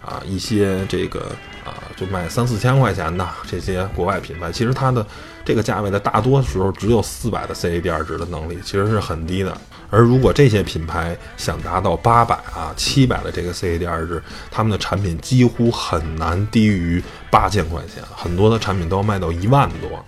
[0.05, 1.31] 啊一些这个。
[1.63, 5.07] 啊，就卖三四千块钱的这些国外品牌，其实它的
[5.45, 9.55] 这个价位的大多时候只有四百的 CADR 值的能力，其实是很低的。
[9.89, 20.03] 而如果这些品牌想达到八百啊、七百的这个 CADR 值，他们的产品几乎很难低于八千块钱，很多的产品都要卖到一万多。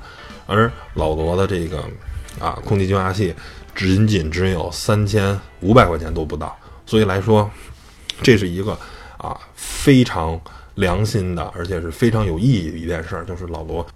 [0.48, 1.84] 而老罗的这个
[2.40, 3.34] 啊空气净化器，
[3.76, 7.50] 仅仅只有三千五百块钱都不到，所以来说，
[8.22, 8.78] 这是一个
[9.18, 10.40] 啊非常。
[10.76, 13.88] 良心的，而且是非常有意义的一件事，就是老罗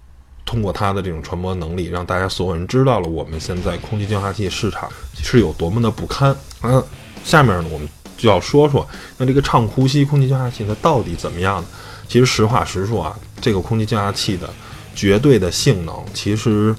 [0.49, 4.89] 通过它的这种传播能力，让大家所有人知道了我们现在空气净化器市场
[5.21, 6.35] 是有多么的不堪。
[6.63, 6.83] 嗯，
[7.23, 8.83] 下面呢，我们就要说说
[9.17, 11.67] 那这个畅呼吸空气净化器它到底怎么样呢？
[12.07, 14.49] 其实实话实说啊，这个空气净化器的
[14.95, 16.75] 绝对的性能，其实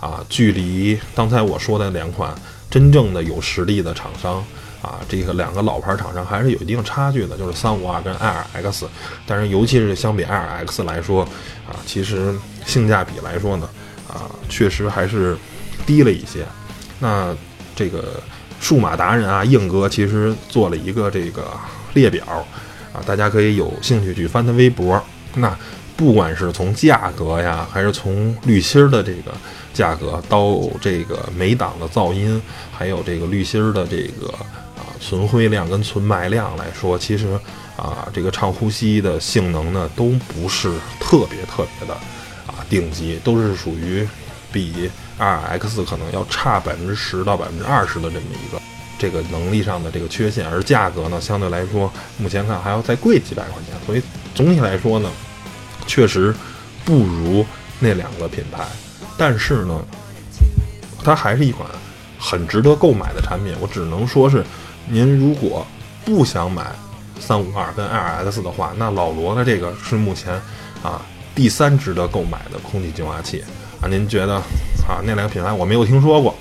[0.00, 2.34] 啊，距离刚才我说的两款
[2.68, 4.44] 真正的有实力的厂商。
[4.82, 8.84] 啊，这个两个老牌厂商还是有一定差距的，就是三五二跟 Air X，
[9.24, 11.22] 但是尤其是相比 Air X 来说，
[11.68, 12.34] 啊，其实
[12.66, 13.68] 性价比来说呢，
[14.08, 15.36] 啊，确实还是
[15.86, 16.44] 低了一些。
[16.98, 17.32] 那
[17.76, 18.20] 这个
[18.58, 21.46] 数码达人啊，硬哥其实做了一个这个
[21.94, 22.44] 列表，
[22.92, 25.00] 啊，大家可以有兴趣去翻他微博。
[25.36, 25.56] 那
[25.96, 29.32] 不管是从价格呀，还是从滤芯的这个
[29.72, 32.42] 价格，到这个每档的噪音，
[32.72, 34.34] 还有这个滤芯的这个。
[35.02, 37.26] 存灰量跟存霾量来说，其实
[37.76, 41.94] 啊，这个畅呼吸的性能呢，都不是特别特别的
[42.46, 44.06] 啊顶级，都是属于
[44.52, 44.88] 比
[45.18, 48.62] R X 可能要差百分之十到百分之二十的这么一个
[48.96, 54.02] 这个能力上的这个缺陷，而价格呢，相对来说目前看还要再贵几百块钱，所以
[54.36, 55.10] 总体来说呢，
[55.86, 56.32] 确实
[56.84, 57.44] 不如
[57.80, 58.64] 那两个品牌，
[59.18, 59.84] 但是呢，
[61.02, 61.68] 它还是一款
[62.18, 64.44] 很值得购买的产品，我只能说是。
[64.88, 65.66] 您如果
[66.04, 66.72] 不想买
[67.20, 70.34] 三五二跟 L X 的话，那老罗的这个是目前
[70.82, 71.00] 啊
[71.34, 73.42] 第三值得购买的空气净化器
[73.80, 73.88] 啊。
[73.88, 74.34] 您觉得
[74.86, 76.34] 啊那两个品牌我没有听说过，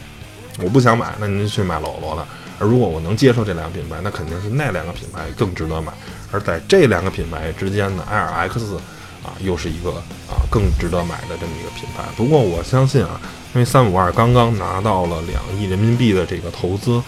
[0.60, 2.26] 我不想买，那您去买老罗的。
[2.60, 5.92] 而如果我能接受这两个品牌，那肯定是那两个品牌更值得买。
[6.32, 8.76] 而在这两个品牌之间呢，LX
[9.24, 9.92] 啊又是一个
[10.28, 12.04] 啊更值得买的这么一个品牌。
[12.16, 13.20] 不过我相信啊，
[13.54, 17.02] 因为三五二刚刚拿到了两亿人民币的这个投资，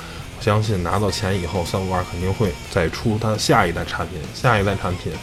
[0.43, 4.19] 相信拿到钱以后，三五二肯定会再出它下一代产品。
[4.33, 5.13] 下一代产品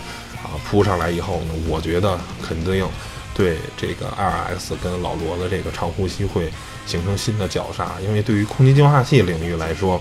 [0.43, 2.89] 啊铺上来以后呢，我觉得肯定
[3.35, 6.51] 对这个 LX 跟老罗的这个长呼吸会
[6.87, 7.93] 形成新的绞杀。
[8.03, 10.01] 因为对于空气净化器领域来说，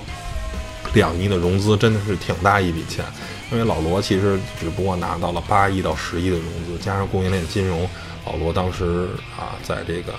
[0.93, 3.03] 两亿的融资真的是挺大一笔钱。
[3.51, 7.85] 因为老罗其实只不过拿到了八亿到十亿的融资，加上供应链金融，
[8.25, 10.13] 老罗当时啊，在这个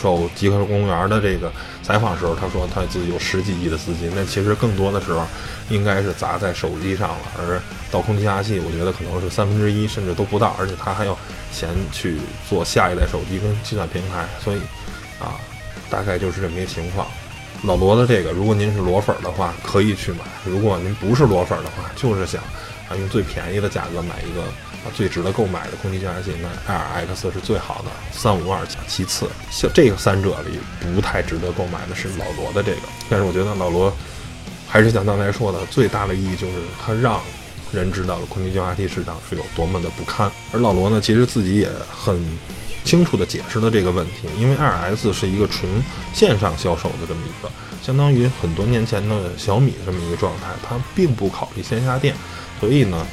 [0.00, 1.52] 受极客公园的这个
[1.82, 5.24] 采访时候，他说他自己有十几亿的资金，那其实更多的时候
[5.68, 7.60] 应该是砸在手机上了，而
[7.90, 11.16] 到空气净化器，我觉得可能是三分之一甚至都不到，而且他还要
[11.52, 12.16] 钱去
[12.48, 14.58] 做下一代手机跟计算平台，所以
[15.18, 15.34] 啊，
[15.88, 17.06] 大概就是这么一个情况。
[17.62, 22.42] 老罗的这个，如果您是罗粉的话，可以去买；如果您不是罗粉的话，就是想
[22.88, 24.44] 啊用最便宜的价格买一个
[24.94, 29.26] 最值得购买的空气净化器，那 R X 是最好的，三五二其次。
[29.50, 30.58] 像这个三者里
[30.94, 33.92] 不太值得购买的是老罗的这个，但是我觉得老罗
[34.68, 37.20] 还是像刚才说的，最大的意义就是它让
[37.72, 40.30] 人知道了空气净化器市场是有多么的不堪。
[40.52, 42.20] 而老罗呢，其实自己也很。
[42.86, 45.68] 清楚地解释了这个问题，因为 R X 是一个纯
[46.14, 47.50] 线上销售的这么一个，
[47.82, 52.14] 相当于很多年前的小米这么一个状态，它并不考虑线下店，
[52.60, 53.04] 所以呢，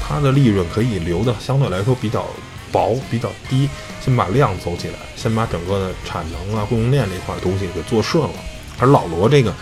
[0.00, 2.26] 它的利润可以留的相对来说比较
[2.72, 3.68] 薄、比较低，
[4.00, 8.34] 先把量走起来，先把整个的产能啊、供应链这块东西给做顺了。
[8.78, 9.52] 而老罗这个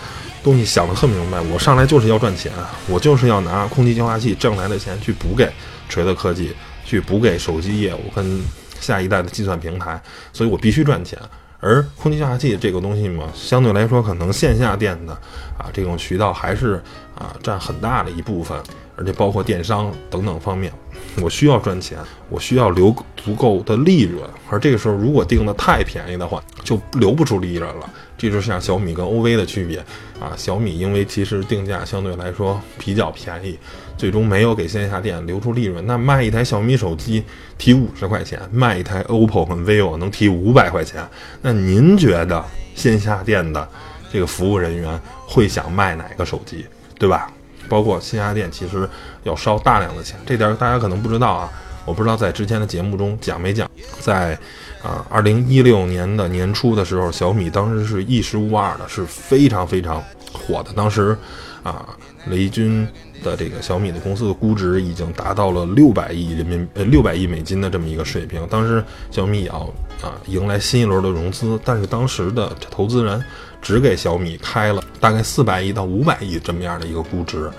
[0.43, 2.51] 东西想得特明白，我上来就是要赚钱，
[2.87, 5.49] 我就是要拿空气净化器挣来的钱去补给
[5.89, 6.53] 锤子科技，
[6.85, 8.41] 去补给手机业务跟。
[8.79, 9.99] 下一代的计算平台，
[10.31, 11.17] 所以我必须赚钱。
[11.59, 15.13] 而空气净化器这个东西嘛，相对来说，可能线下店的
[15.57, 16.75] 啊这种渠道还是
[17.15, 18.55] 啊占很大的一部分，
[18.97, 20.73] 而且包括电商等等方面，
[21.21, 21.97] 我需要赚钱，
[22.29, 24.27] 我需要留足够的利润。
[24.49, 27.89] 而这个时候，如果定的太便宜的话，就留不出利润了。
[28.17, 29.77] 这就是像小米跟 OV 的区别
[30.19, 30.33] 啊。
[30.35, 33.57] 小米因为其实定价相对来说比较便宜。
[33.95, 37.23] 最终没有给线下店留出利润，那卖一台小米手机
[37.57, 41.03] 提五十块钱，卖一台 OPPO 和 vivo 能提五百块钱，
[41.41, 42.45] 那您觉得
[42.75, 43.67] 线下店的
[44.13, 46.63] 这个服务人员会想卖哪个手机，
[46.99, 47.31] 对吧？
[47.67, 48.89] 包括线下店其实
[49.23, 51.51] 要烧大量的钱，这点大家可能不知道啊，
[51.85, 54.37] 我不知道在之前的节目中讲没讲，在
[54.83, 60.03] 啊二零一六年的年初的时候，小米当时是一时无二的，是非常非常
[60.33, 61.17] 火的，当时
[61.63, 61.87] 啊
[62.27, 62.87] 雷军。
[63.23, 68.45] 的这个小米的公司的估值已经达到了六百亿人民呃六百亿美金的这么一个水平。
[68.45, 69.61] 当时小米也要
[70.03, 73.21] 啊迎来新一轮的融资，但是当时的投资人
[73.67, 77.51] 只给小米开了大概四百亿到五百亿这么样的一个估值，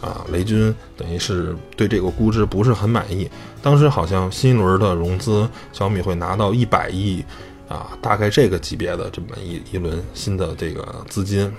[0.00, 3.28] 啊，雷军等于是对这个估值不是很满意。
[3.60, 7.20] 当时好像新一轮的融资小米会拿到一百亿
[7.68, 11.52] 啊，大概这个级别的这么一一轮新的这个资金。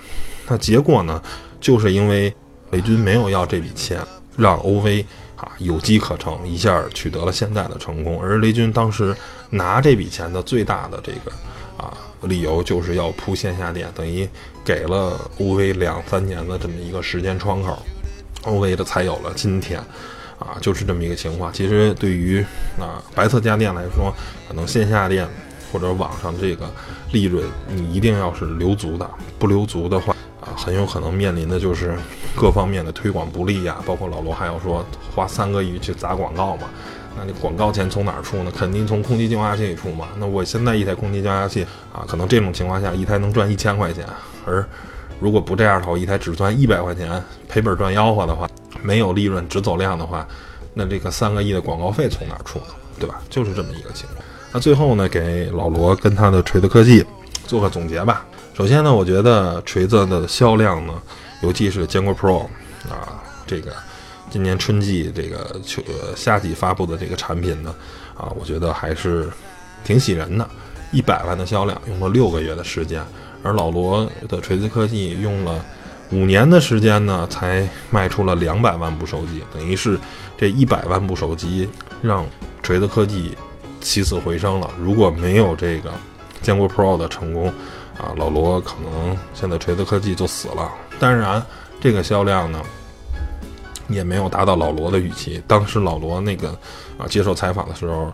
[0.46, 1.22] 那结果呢，
[1.60, 2.34] 就是因为。
[2.70, 3.98] 雷军没有要这笔钱，
[4.36, 5.02] 让 OV
[5.36, 8.22] 啊有机可乘，一下取得了现在的成功。
[8.22, 9.16] 而雷军当时
[9.48, 11.32] 拿这笔钱的最大的这个
[12.22, 14.28] 理由，就是要铺线下店，等于
[14.64, 17.78] 给了 OV 两三年的这么一个时间窗口
[18.44, 19.78] ，OV 的才有了今天
[20.38, 21.52] 啊，就是这么一个情况。
[21.52, 22.44] 其实对于
[22.78, 24.12] 啊白色家电来说，
[24.48, 25.28] 可能线下店
[25.72, 26.68] 或者网上这个
[27.12, 29.08] 利润，你一定要是留足的，
[29.38, 30.54] 不留足的话啊。
[30.56, 31.96] 很有可能面临的就是
[32.34, 36.68] 各方面的推广不利呀，包括老罗还要说花三个亿去砸广告嘛，
[37.18, 38.52] 那你广告钱从哪儿出呢？
[38.56, 40.06] 肯定从空气净化器里出嘛。
[40.18, 44.06] 那我现在一台空气净化器啊，可能这种情况下一台能赚一千块钱，
[44.46, 44.64] 而
[45.18, 48.48] 如果不这样的话，一台只赚一百块钱，赔本赚吆喝的话，
[48.82, 50.24] 没有利润只走量的话，
[50.74, 52.66] 那这个三个亿的广告费从哪儿出呢？
[53.00, 53.20] 对吧？
[53.28, 54.24] 就是这么一个情况。
[54.52, 57.04] 那最后呢，给老罗跟他的锤子科技
[57.46, 58.24] 做个总结吧。
[58.54, 60.94] 首先呢，我觉得锤子的销量呢，
[61.42, 62.42] 尤其是坚果 Pro
[62.88, 63.72] 啊，这个
[64.30, 65.82] 今年春季这个秋
[66.16, 67.74] 夏季发布的这个产品呢，
[68.16, 69.30] 啊，我觉得还是
[69.84, 70.48] 挺喜人的。
[70.90, 73.04] 一百万的销量用了六个月的时间，
[73.42, 75.62] 而老罗的锤子科技用了
[76.10, 79.98] 五年的时间呢，才卖出了两百万部手机，等于是
[80.38, 81.68] 这一百万部手机
[82.00, 82.24] 让
[82.62, 83.36] 锤子科技
[83.82, 84.70] 起死回生了。
[84.80, 85.92] 如果没有这个
[86.40, 87.48] 坚果 Pro 的成功，
[87.98, 90.72] 啊，老罗可能现在锤子科技就死了。
[90.98, 91.44] 当然，
[91.82, 92.62] 这个销量呢，
[93.88, 95.42] 也没有达到老罗的预期。
[95.46, 96.50] 当时老罗那个
[96.96, 98.12] 啊接受采访的时候，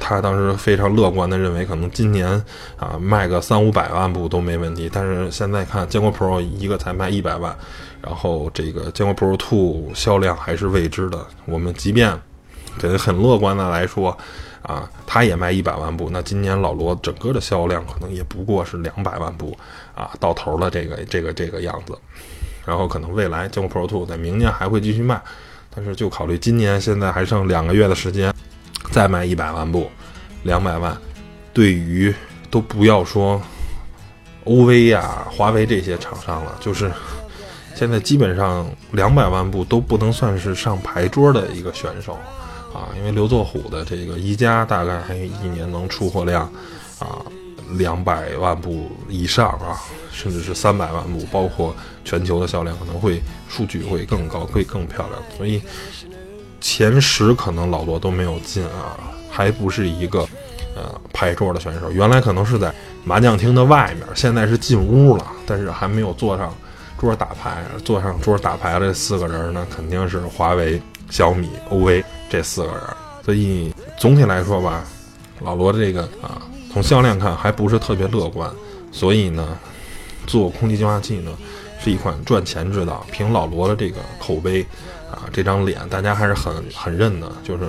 [0.00, 2.28] 他当时非常乐观的认为，可能今年
[2.76, 4.90] 啊卖个三五百万部都没问题。
[4.92, 7.56] 但是现在看坚果 Pro 一个才卖一百万，
[8.00, 11.24] 然后这个坚果 Pro Two 销量还是未知的。
[11.44, 12.18] 我们即便
[12.78, 14.16] 给很乐观的来说，
[14.62, 19.56] 啊，它也卖一百万部，那今年老罗整个的销量可能也不过是两百万部
[19.94, 21.96] 啊，到头了这个这个这个样子。
[22.68, 25.18] 然后可能未来坚果 Pro Two 在明年还会继续卖，
[25.74, 28.30] 但是就考虑今年现在还剩两个月的时间，
[28.90, 29.90] 再卖一百万部，
[30.42, 30.94] 两百万，
[31.54, 32.14] 对于
[32.50, 33.40] 都不要说
[34.44, 36.92] OV 呀、华为这些厂商了，就是
[37.74, 42.18] 现在基本上两百万部都不能算是上牌桌的一个选手
[42.74, 46.42] 啊，因为刘作虎的这个一加大概还一年能出货量
[46.98, 47.24] 啊。
[47.72, 55.22] 两百万部以上啊，甚至是三百万部，包括全球的销量可能会数据会更高，会更漂亮。
[55.36, 55.62] 所以
[56.60, 58.98] 前十可能老罗都没有进啊，
[59.30, 60.20] 还不是一个
[60.74, 61.90] 呃牌桌的选手。
[61.90, 62.72] 原来可能是在
[63.04, 66.54] 麻将厅的外面，现在是进屋了，但是还没有坐上
[66.98, 67.62] 桌打牌。
[67.84, 72.80] 坐上桌打牌的这四个人呢，肯定是华为、小米、OV 这四个人。
[73.24, 74.84] 所以总体来说吧，
[75.40, 76.40] 老罗这个啊。
[76.72, 78.50] 从销量看还不是特别乐观，
[78.92, 79.58] 所以呢，
[80.26, 81.32] 做空气净化器呢
[81.82, 83.04] 是一款赚钱之道。
[83.10, 84.62] 凭老罗的这个口碑
[85.10, 87.32] 啊，这张脸大家还是很很认的。
[87.42, 87.68] 就是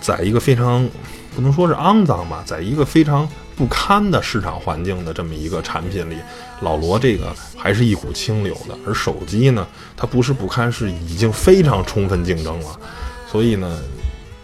[0.00, 0.88] 在一个非常
[1.34, 3.26] 不能说是肮脏吧，在一个非常
[3.56, 6.16] 不堪的市场环境的这么一个产品里，
[6.60, 8.76] 老罗这个还是一股清流的。
[8.86, 9.66] 而手机呢，
[9.96, 12.78] 它不是不堪，是已经非常充分竞争了。
[13.26, 13.80] 所以呢。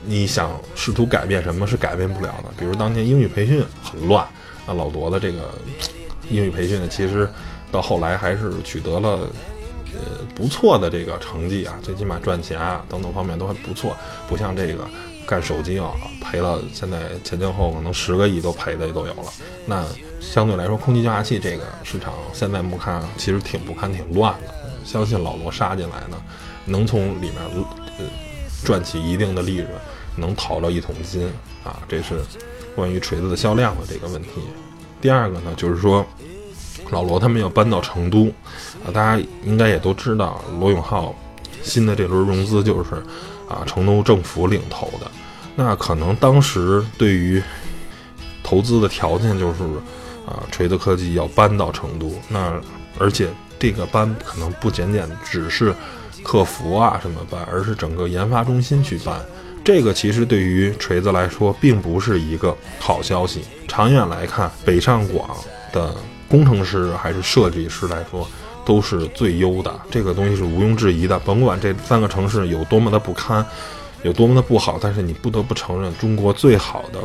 [0.03, 4.27] 你想试图改变什么是改变不了的，比如当年英语培训很乱，
[4.67, 5.55] 那老罗的这个
[6.31, 7.29] 英语培训呢，其实
[7.71, 9.11] 到后来还是取得了
[9.93, 13.95] 呃不错的这个成绩啊，最起码赚钱啊等等方面都还不错，
[14.27, 14.89] 不像这个
[15.27, 15.93] 干手机啊
[16.23, 19.33] 赔了，现在前前后可能十个亿都赔的都有了。
[19.67, 19.85] 那
[20.19, 26.17] 相对来说，空气净化器这个市场现在目看其实挺不堪、挺乱的，相信老罗杀进来呢，
[26.65, 27.35] 能从里面
[27.99, 28.05] 呃。
[28.65, 29.69] 赚起一定的利润，
[30.17, 31.27] 能淘到一桶金
[31.65, 31.81] 啊！
[31.89, 32.21] 这是
[32.75, 34.29] 关于锤子的销量的这个问题。
[35.01, 36.05] 第二个呢，就是说
[36.91, 38.33] 老罗他们要搬到成都
[38.85, 41.15] 啊，大家应该也都知道，罗永浩
[41.63, 42.95] 新的这轮融资就是
[43.49, 45.11] 啊成都政府领投的。
[45.57, 47.43] 那可能当时对于
[48.43, 49.63] 投资的条件就是
[50.27, 52.61] 啊锤子科技要搬到成都，那
[52.99, 55.75] 而且这个搬可能不仅仅只是。
[56.23, 59.21] 客服啊什么办，而是整个研发中心去办。
[59.63, 63.43] 这个其实对于锤子来说，并不是一个好消息。
[63.69, 65.37] 长远来看，北上广
[65.73, 65.95] 的
[66.29, 68.27] 工程师还是设计师来说，
[68.65, 69.71] 都是最优的。
[69.91, 71.19] 这个东西是毋庸置疑的。
[71.19, 73.45] 甭管这三个城市有多么的不堪，
[74.03, 76.99] 有多么的不好，但是你不得不承认，中国最好的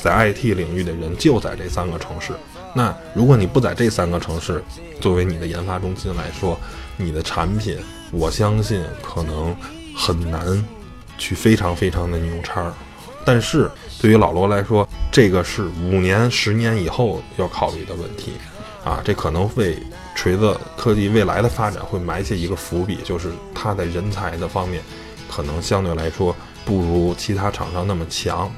[0.00, 2.32] 在 IT 领域的人就在这三个城市。
[2.72, 4.62] 那如果你不在这三个城市
[5.00, 6.56] 作为你的研发中心来说，
[6.96, 7.76] 你的产品。
[8.12, 9.54] 我相信可能
[9.94, 10.64] 很难
[11.18, 12.72] 去非常非常的牛叉，
[13.24, 18.32] 但是对于老罗来说，这个是五年、十年以后要考虑的问题
[18.84, 19.00] 啊！
[19.04, 19.76] 这可能为
[20.14, 24.82] 锤子科技未来的发展会埋下一个伏笔，就是它在人才的方面
[25.28, 26.34] 可能相对来说
[26.64, 28.50] 不如其他厂商那么强。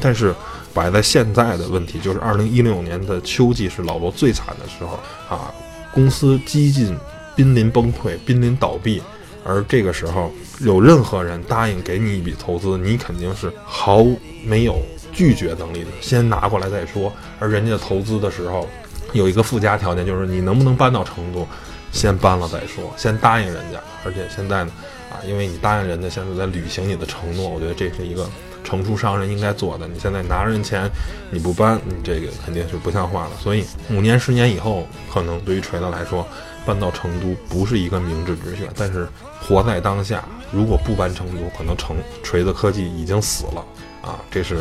[0.00, 0.34] 但是
[0.74, 4.98] 摆在现在的问题，就是二零一六年的秋季是老罗最惨的时候
[5.34, 5.54] 啊，
[5.92, 6.98] 公司几近。
[7.36, 9.00] 濒临崩溃，濒临倒闭，
[9.44, 14.04] 而这个时候有任何人答应给你一笔投资，你肯定是毫
[14.42, 14.80] 没有
[15.12, 17.12] 拒绝能力的，先拿过来再说。
[17.38, 18.66] 而人家投资的时候
[19.12, 21.46] 有一个附加条件，就是你能不能搬到成都，
[21.92, 23.78] 先搬了再说，先答应人家。
[24.02, 24.72] 而且现在呢，
[25.10, 28.26] 啊，因为你答应人家，现在在履行你的承诺，我觉得这是一个
[28.64, 29.86] 成熟商人应该做的。
[29.86, 30.90] 你现在拿人钱
[31.30, 33.32] 你不搬，你这个肯定是不像话了。
[33.38, 36.26] 所以五年、十年以后，可能对于锤子来说。
[36.66, 39.08] 搬到成都不是一个明智之选，但是
[39.40, 43.64] 活在当下，如果不搬成都，可能成锤子科技已经死了
[44.02, 44.18] 啊！
[44.30, 44.58] 这是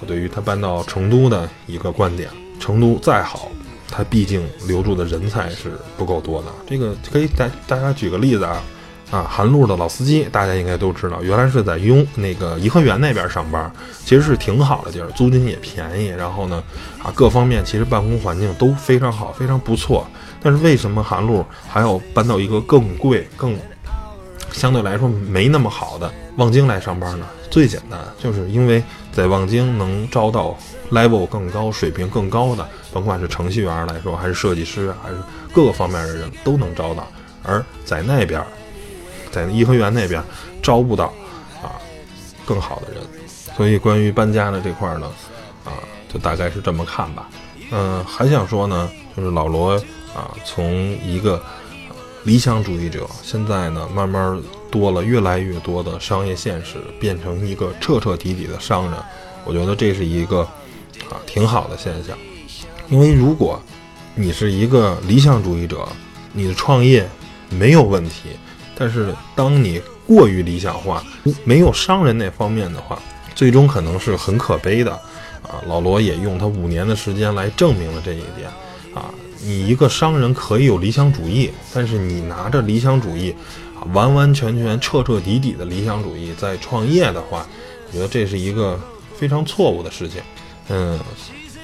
[0.00, 2.28] 我对于他搬到成都的一个观点。
[2.60, 3.48] 成都再好，
[3.90, 6.48] 它毕竟留住的人才是不够多的。
[6.66, 8.62] 这个可以大大家举个例子啊，
[9.10, 13.70] 啊，韩路的老司机，大家应该都知道，原来是在雍那个颐和园那边上班，
[14.04, 16.62] 其实是挺好的地儿，租金也便宜，然后呢，
[17.02, 20.06] 啊，各方面其实办公环境都非常好，非常不错。
[20.44, 23.58] 但是为什么韩路还要搬到一个更贵、更
[24.52, 27.26] 相对来说没那么好的望京来上班呢？
[27.50, 28.82] 最简单，就是因为
[29.12, 30.56] 在望京能招到
[30.90, 35.16] level 更高、水平更高的，甭管是程序员来说，还是设计师，还是
[35.52, 37.06] 各个方面的人都能招到。
[37.42, 38.44] 而在那边，
[39.30, 40.22] 在颐和园那边
[40.60, 41.06] 招不到
[41.62, 41.78] 啊
[42.44, 43.02] 更好的人。
[43.56, 45.06] 所以关于搬家的这块呢，
[45.64, 45.78] 啊，
[46.12, 47.28] 就大概是这么看吧。
[47.70, 49.80] 嗯，还想说呢，就是老罗
[50.14, 51.42] 啊，从一个
[52.22, 54.40] 理想主义者，现在呢，慢慢
[54.70, 58.94] 多了越来越多的商业现实，变成一个彻彻底底的商人。
[59.44, 60.40] 我觉得这是一个
[61.10, 62.16] 啊挺好的现象，
[62.88, 63.60] 因为如果
[64.14, 65.86] 你是一个理想主义者，
[66.32, 67.06] 你的创业
[67.50, 68.30] 没有问题，
[68.74, 71.04] 但是当你过于理想化，
[71.44, 72.98] 没有商人那方面的话，
[73.34, 74.92] 最终可能是很可悲的
[75.42, 75.60] 啊。
[75.66, 78.48] 老罗也用他五年的时间来证明了这一点
[78.94, 79.12] 啊。
[79.44, 83.34] 你一个商人可以有理想主义，但是你拿着理想主义
[83.78, 87.46] 啊，完完全全彻彻底底的理想主义在创业的话，
[87.88, 88.80] 我觉得这是一个。
[89.16, 90.20] 非常错误的事情，
[90.68, 90.98] 嗯，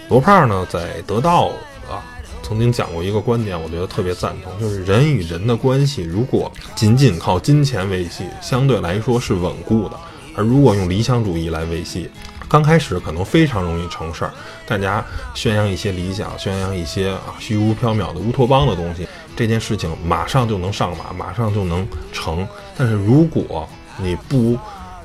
[0.09, 1.49] 罗胖呢在得到
[1.91, 1.99] 啊
[2.45, 9.97] 曾经讲过一个观点，我觉得特别赞同，就是人与人的关系如果仅仅靠金钱维系，相对来说是稳固的；
[10.37, 12.09] 而如果用理想主义来维系，
[12.51, 14.33] 刚开始可能非常容易成事儿，
[14.67, 22.45] 大家宣扬一些理想，宣扬一些啊虚无缥缈的乌托邦的东西，这件事情马上就能上马，马上就能成。
[22.77, 24.59] 但是如果你不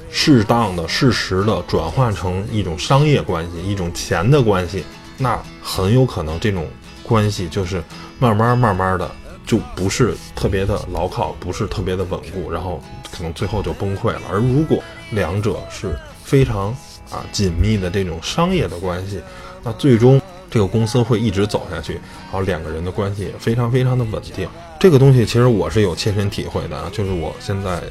[0.10, 4.84] 适当的、适时的转换成一种商业关系、一种钱的关系，
[5.20, 6.68] 那很有可能这种
[7.04, 7.84] 关系就是
[8.18, 9.12] 慢慢、慢慢的
[9.46, 12.82] 就不是特别的牢靠，不是特别的稳固，然后
[13.16, 14.22] 可能最后就崩溃了。
[14.32, 14.82] 而如果
[15.12, 16.76] 两者是非常
[17.10, 19.22] 啊紧密的这种商业的关系，
[19.64, 24.48] 那最终这个公司会一直走下去，然后两个人的关系也非常非常的稳定。
[24.80, 27.82] 这个东西其实我是有切身体会的啊，就是我现在。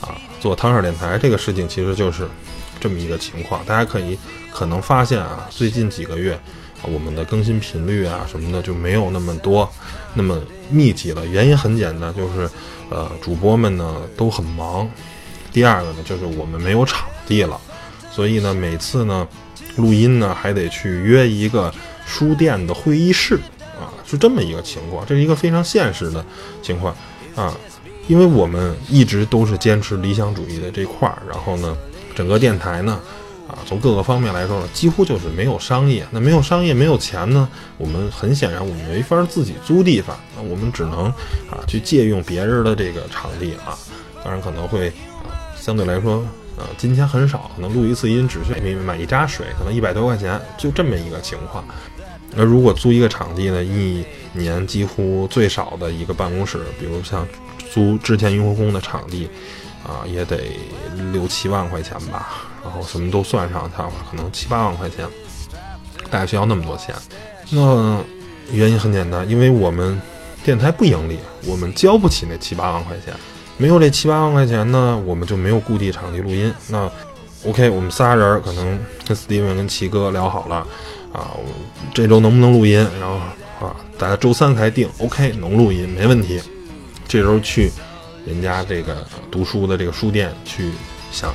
[0.00, 2.26] 啊，做汤二电台这个事情其实就是
[2.80, 3.62] 这么一个情况。
[3.66, 4.18] 大家可以
[4.50, 6.40] 可能发现啊，最近几个月
[6.84, 9.70] 我们的更新频率啊什么的就没有那么多、
[10.14, 10.40] 那么
[10.70, 11.26] 密集了。
[11.26, 12.48] 原因很简单，就是
[12.88, 14.88] 呃主播们呢都很忙。
[15.52, 17.60] 第二个呢，就是我们没有场地了，
[18.20, 19.26] 所以呢每次呢
[19.76, 21.72] 录音呢还得去约一个
[22.06, 23.36] 书店的会议室
[23.80, 25.06] 啊，是这么一个情况。
[25.06, 26.22] 这是一个非常现实的
[26.60, 26.94] 情况
[27.34, 27.56] 啊。
[28.08, 31.74] 因为我们一直都是坚持理想主义的这块儿，然后呢，
[32.14, 33.00] 整个电台呢，
[33.48, 36.06] 啊，从各个方面来说呢，几乎就是没有商业。
[36.10, 37.48] 那没有商业，没有钱呢，
[37.78, 41.06] 我们很显然我们没法自己租地方，那我们只能
[41.50, 43.78] 啊去借用别人的这个场地啊。
[44.22, 44.88] 当然可能会
[45.22, 46.22] 啊相对来说
[46.56, 51.64] 啊金钱很少，可能录一次音只需要买一扎水，可能一百多块钱，就这么一个情况。
[52.34, 57.26] 那如果租一个场地呢，一年几乎最少的一个办公室，比如像。
[57.72, 59.30] 租之前雍和宫的场地，
[59.84, 60.38] 啊，也得
[61.12, 65.06] 六七万块钱吧，然后什么都算上，它可能七八万块钱，
[66.10, 66.92] 大概需要那么多钱。
[67.50, 68.02] 那
[68.50, 70.02] 原因很简单，因为我们
[70.42, 73.14] 电台不盈利，我们交不起那七八万块钱。
[73.60, 76.50] 没有这七八万块钱呢，我们就没有固定场地录音。
[76.68, 76.90] 那
[77.44, 80.66] OK，我们仨人可能跟 Steven 跟齐哥聊好了，
[81.12, 81.36] 啊，
[81.92, 82.78] 这周能不能录音？
[82.98, 83.16] 然后
[83.66, 86.40] 啊，大家周三才定，OK，能录音没问题。
[87.06, 87.70] 这时候去
[88.26, 90.70] 人家这个读书的这个书店去
[91.12, 91.34] 想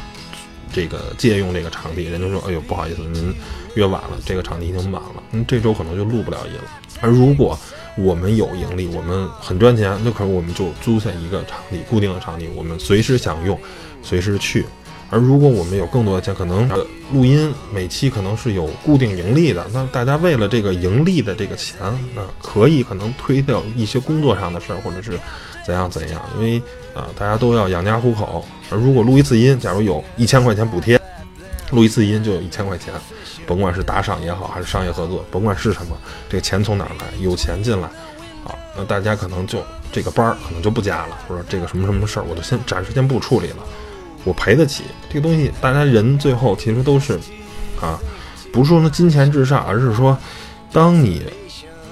[0.74, 3.36] 这个借用这个场地，人家说：“哎呦，不好意思，您
[3.76, 6.64] 约晚了，这个场地已经满了，嗯，这周可能就录不了音了。”
[7.02, 7.56] 而如果
[7.98, 13.58] 我们有盈利，我们很赚钱，那可能我们就租下一个场地，固定的场地，我们随时想用，
[14.04, 14.66] 随时去。
[15.12, 16.68] 而如果我们有更多的钱，可能
[17.14, 19.66] 录音每期可能是有固定盈利的。
[19.72, 21.78] 那大家为了这个盈利的这个钱，
[22.16, 25.18] 那可以可能推掉一些工作上的事儿，或者是
[25.64, 26.22] 怎样怎样。
[26.38, 26.62] 因为
[26.96, 28.44] 啊，大家都要养家糊口。
[28.72, 31.00] 而如果录一次音，假如有一千块钱补贴，
[31.72, 32.94] 录一次音就有一千块钱，
[33.46, 35.98] 甭管是打赏也好，还是商业合作，甭管是什么，
[36.30, 37.06] 这个钱从哪儿来？
[37.20, 37.88] 有钱进来，
[38.44, 43.58] 啊，那大家可能就这个班儿可能就不加了，或者这个什么什么事儿，我就先暂时先不处理了。
[44.24, 47.20] 我赔得起这个东西，大家人最后其实都是，
[47.82, 48.00] 啊，
[48.52, 50.18] 不是说呢金钱至上，而是说，
[50.72, 51.24] 当你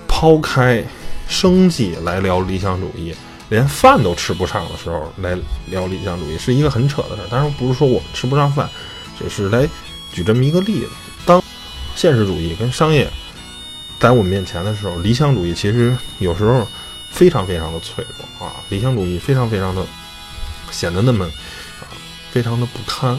[0.07, 0.84] 抛开
[1.28, 3.15] 生计来聊理想主义，
[3.49, 7.28] 连饭都吃不上的时候来聊理想主义，是一个很扯的事儿。
[7.30, 8.67] 当然不是说我们吃不上饭，
[9.24, 9.67] 只是来
[10.11, 10.89] 举这么一个例子。
[11.26, 11.41] 当
[11.95, 13.09] 现实主义跟商业
[13.99, 16.67] 在我们面前的时候，理想主义其实有时候
[17.09, 19.86] 非常非常的脆弱啊，理想主义非常非常的
[20.69, 21.88] 显得那么啊。
[22.32, 23.15] 非常的不堪，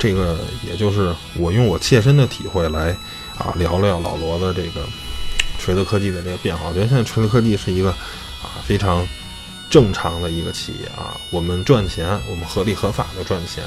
[0.00, 2.90] 这个也就是我用我切身的体会来
[3.38, 4.84] 啊聊聊老罗的这个
[5.60, 6.68] 锤子科技的这个变化。
[6.68, 7.90] 我觉得现在锤子科技是一个
[8.42, 9.06] 啊非常
[9.70, 13.62] 正常的一个企业啊，我们赚钱，我们合理合法的赚钱，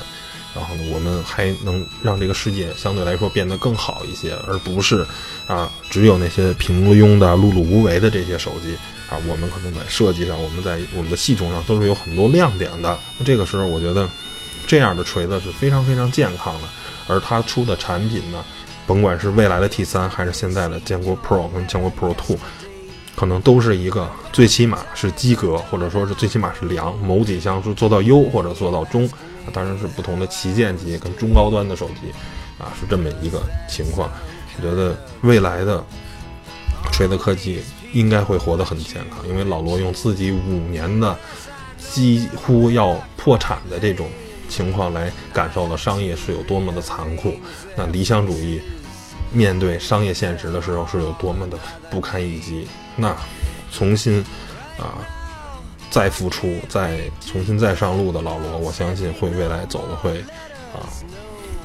[0.56, 5.06] 然后呢，我们还能让这个世界相对来说变得更好一些，而不是
[5.47, 8.76] 啊只有那些平庸的、碌碌无为的这些手机
[9.10, 12.97] 啊，我们可能在设计上，我们在我们的系统上都是有很多亮点的。
[13.20, 14.10] 那这个时候，我觉得
[14.66, 16.68] 这样的锤子是非常非常健康的。
[17.08, 18.43] 而它出的产品呢，
[18.88, 22.36] 甭管是未来的 T 三还是现在的坚果 Pro 跟坚果 Pro Two，
[23.16, 29.08] 可能都是一个最起码是及格，或者说是最起码是良，某几项是做到优或者做到中，
[29.54, 32.12] 当然是不同的旗舰机跟中高端的手机，
[32.58, 34.10] 啊，是这么一个情况。
[34.58, 35.84] 我觉得未来的
[36.91, 37.62] 锤子科技
[37.93, 41.18] 应该会活得很健康，因为老罗用自己五年的
[41.78, 44.08] 几乎要破产的这种。
[44.48, 47.34] 情况来感受了商业是有多么的残酷，
[47.76, 48.62] 那理想主义
[49.32, 51.58] 面对商业现实的时候是有多么的
[51.89, 52.68] 不堪一击。
[52.96, 53.14] 那
[53.72, 54.24] 重新
[54.78, 55.02] 啊
[55.89, 60.19] 再复出、再重新再上路的老罗，我相信会未来走的会
[60.73, 60.83] 啊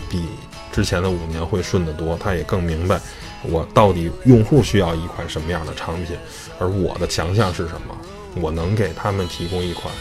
[0.08, 0.26] 比
[0.72, 2.16] 之前的五年会顺得多。
[2.16, 3.00] 他也更明白
[3.42, 6.16] 我到底用户需要一款什么样的产品，
[6.58, 7.96] 而我的强项是什么，
[8.36, 9.92] 我能给他们提供一款。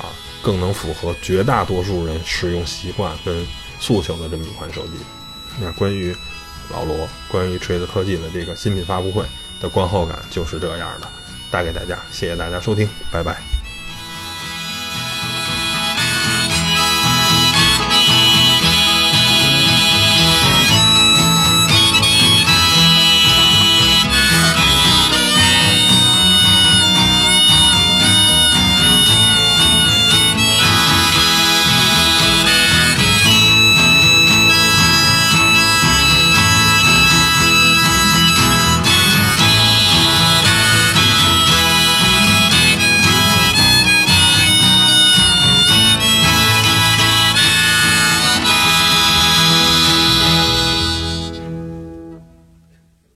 [0.00, 0.06] 啊
[0.40, 3.44] 更能符合绝大多数人使用习惯跟
[3.80, 4.92] 诉求的这么一款手机。
[5.60, 6.14] 那关于
[6.70, 9.24] 老罗，关于锤子科技的这个新品发布会
[9.60, 11.08] 的观后感就是这样的，
[11.50, 13.57] 带给大家，谢谢大家收听，拜拜。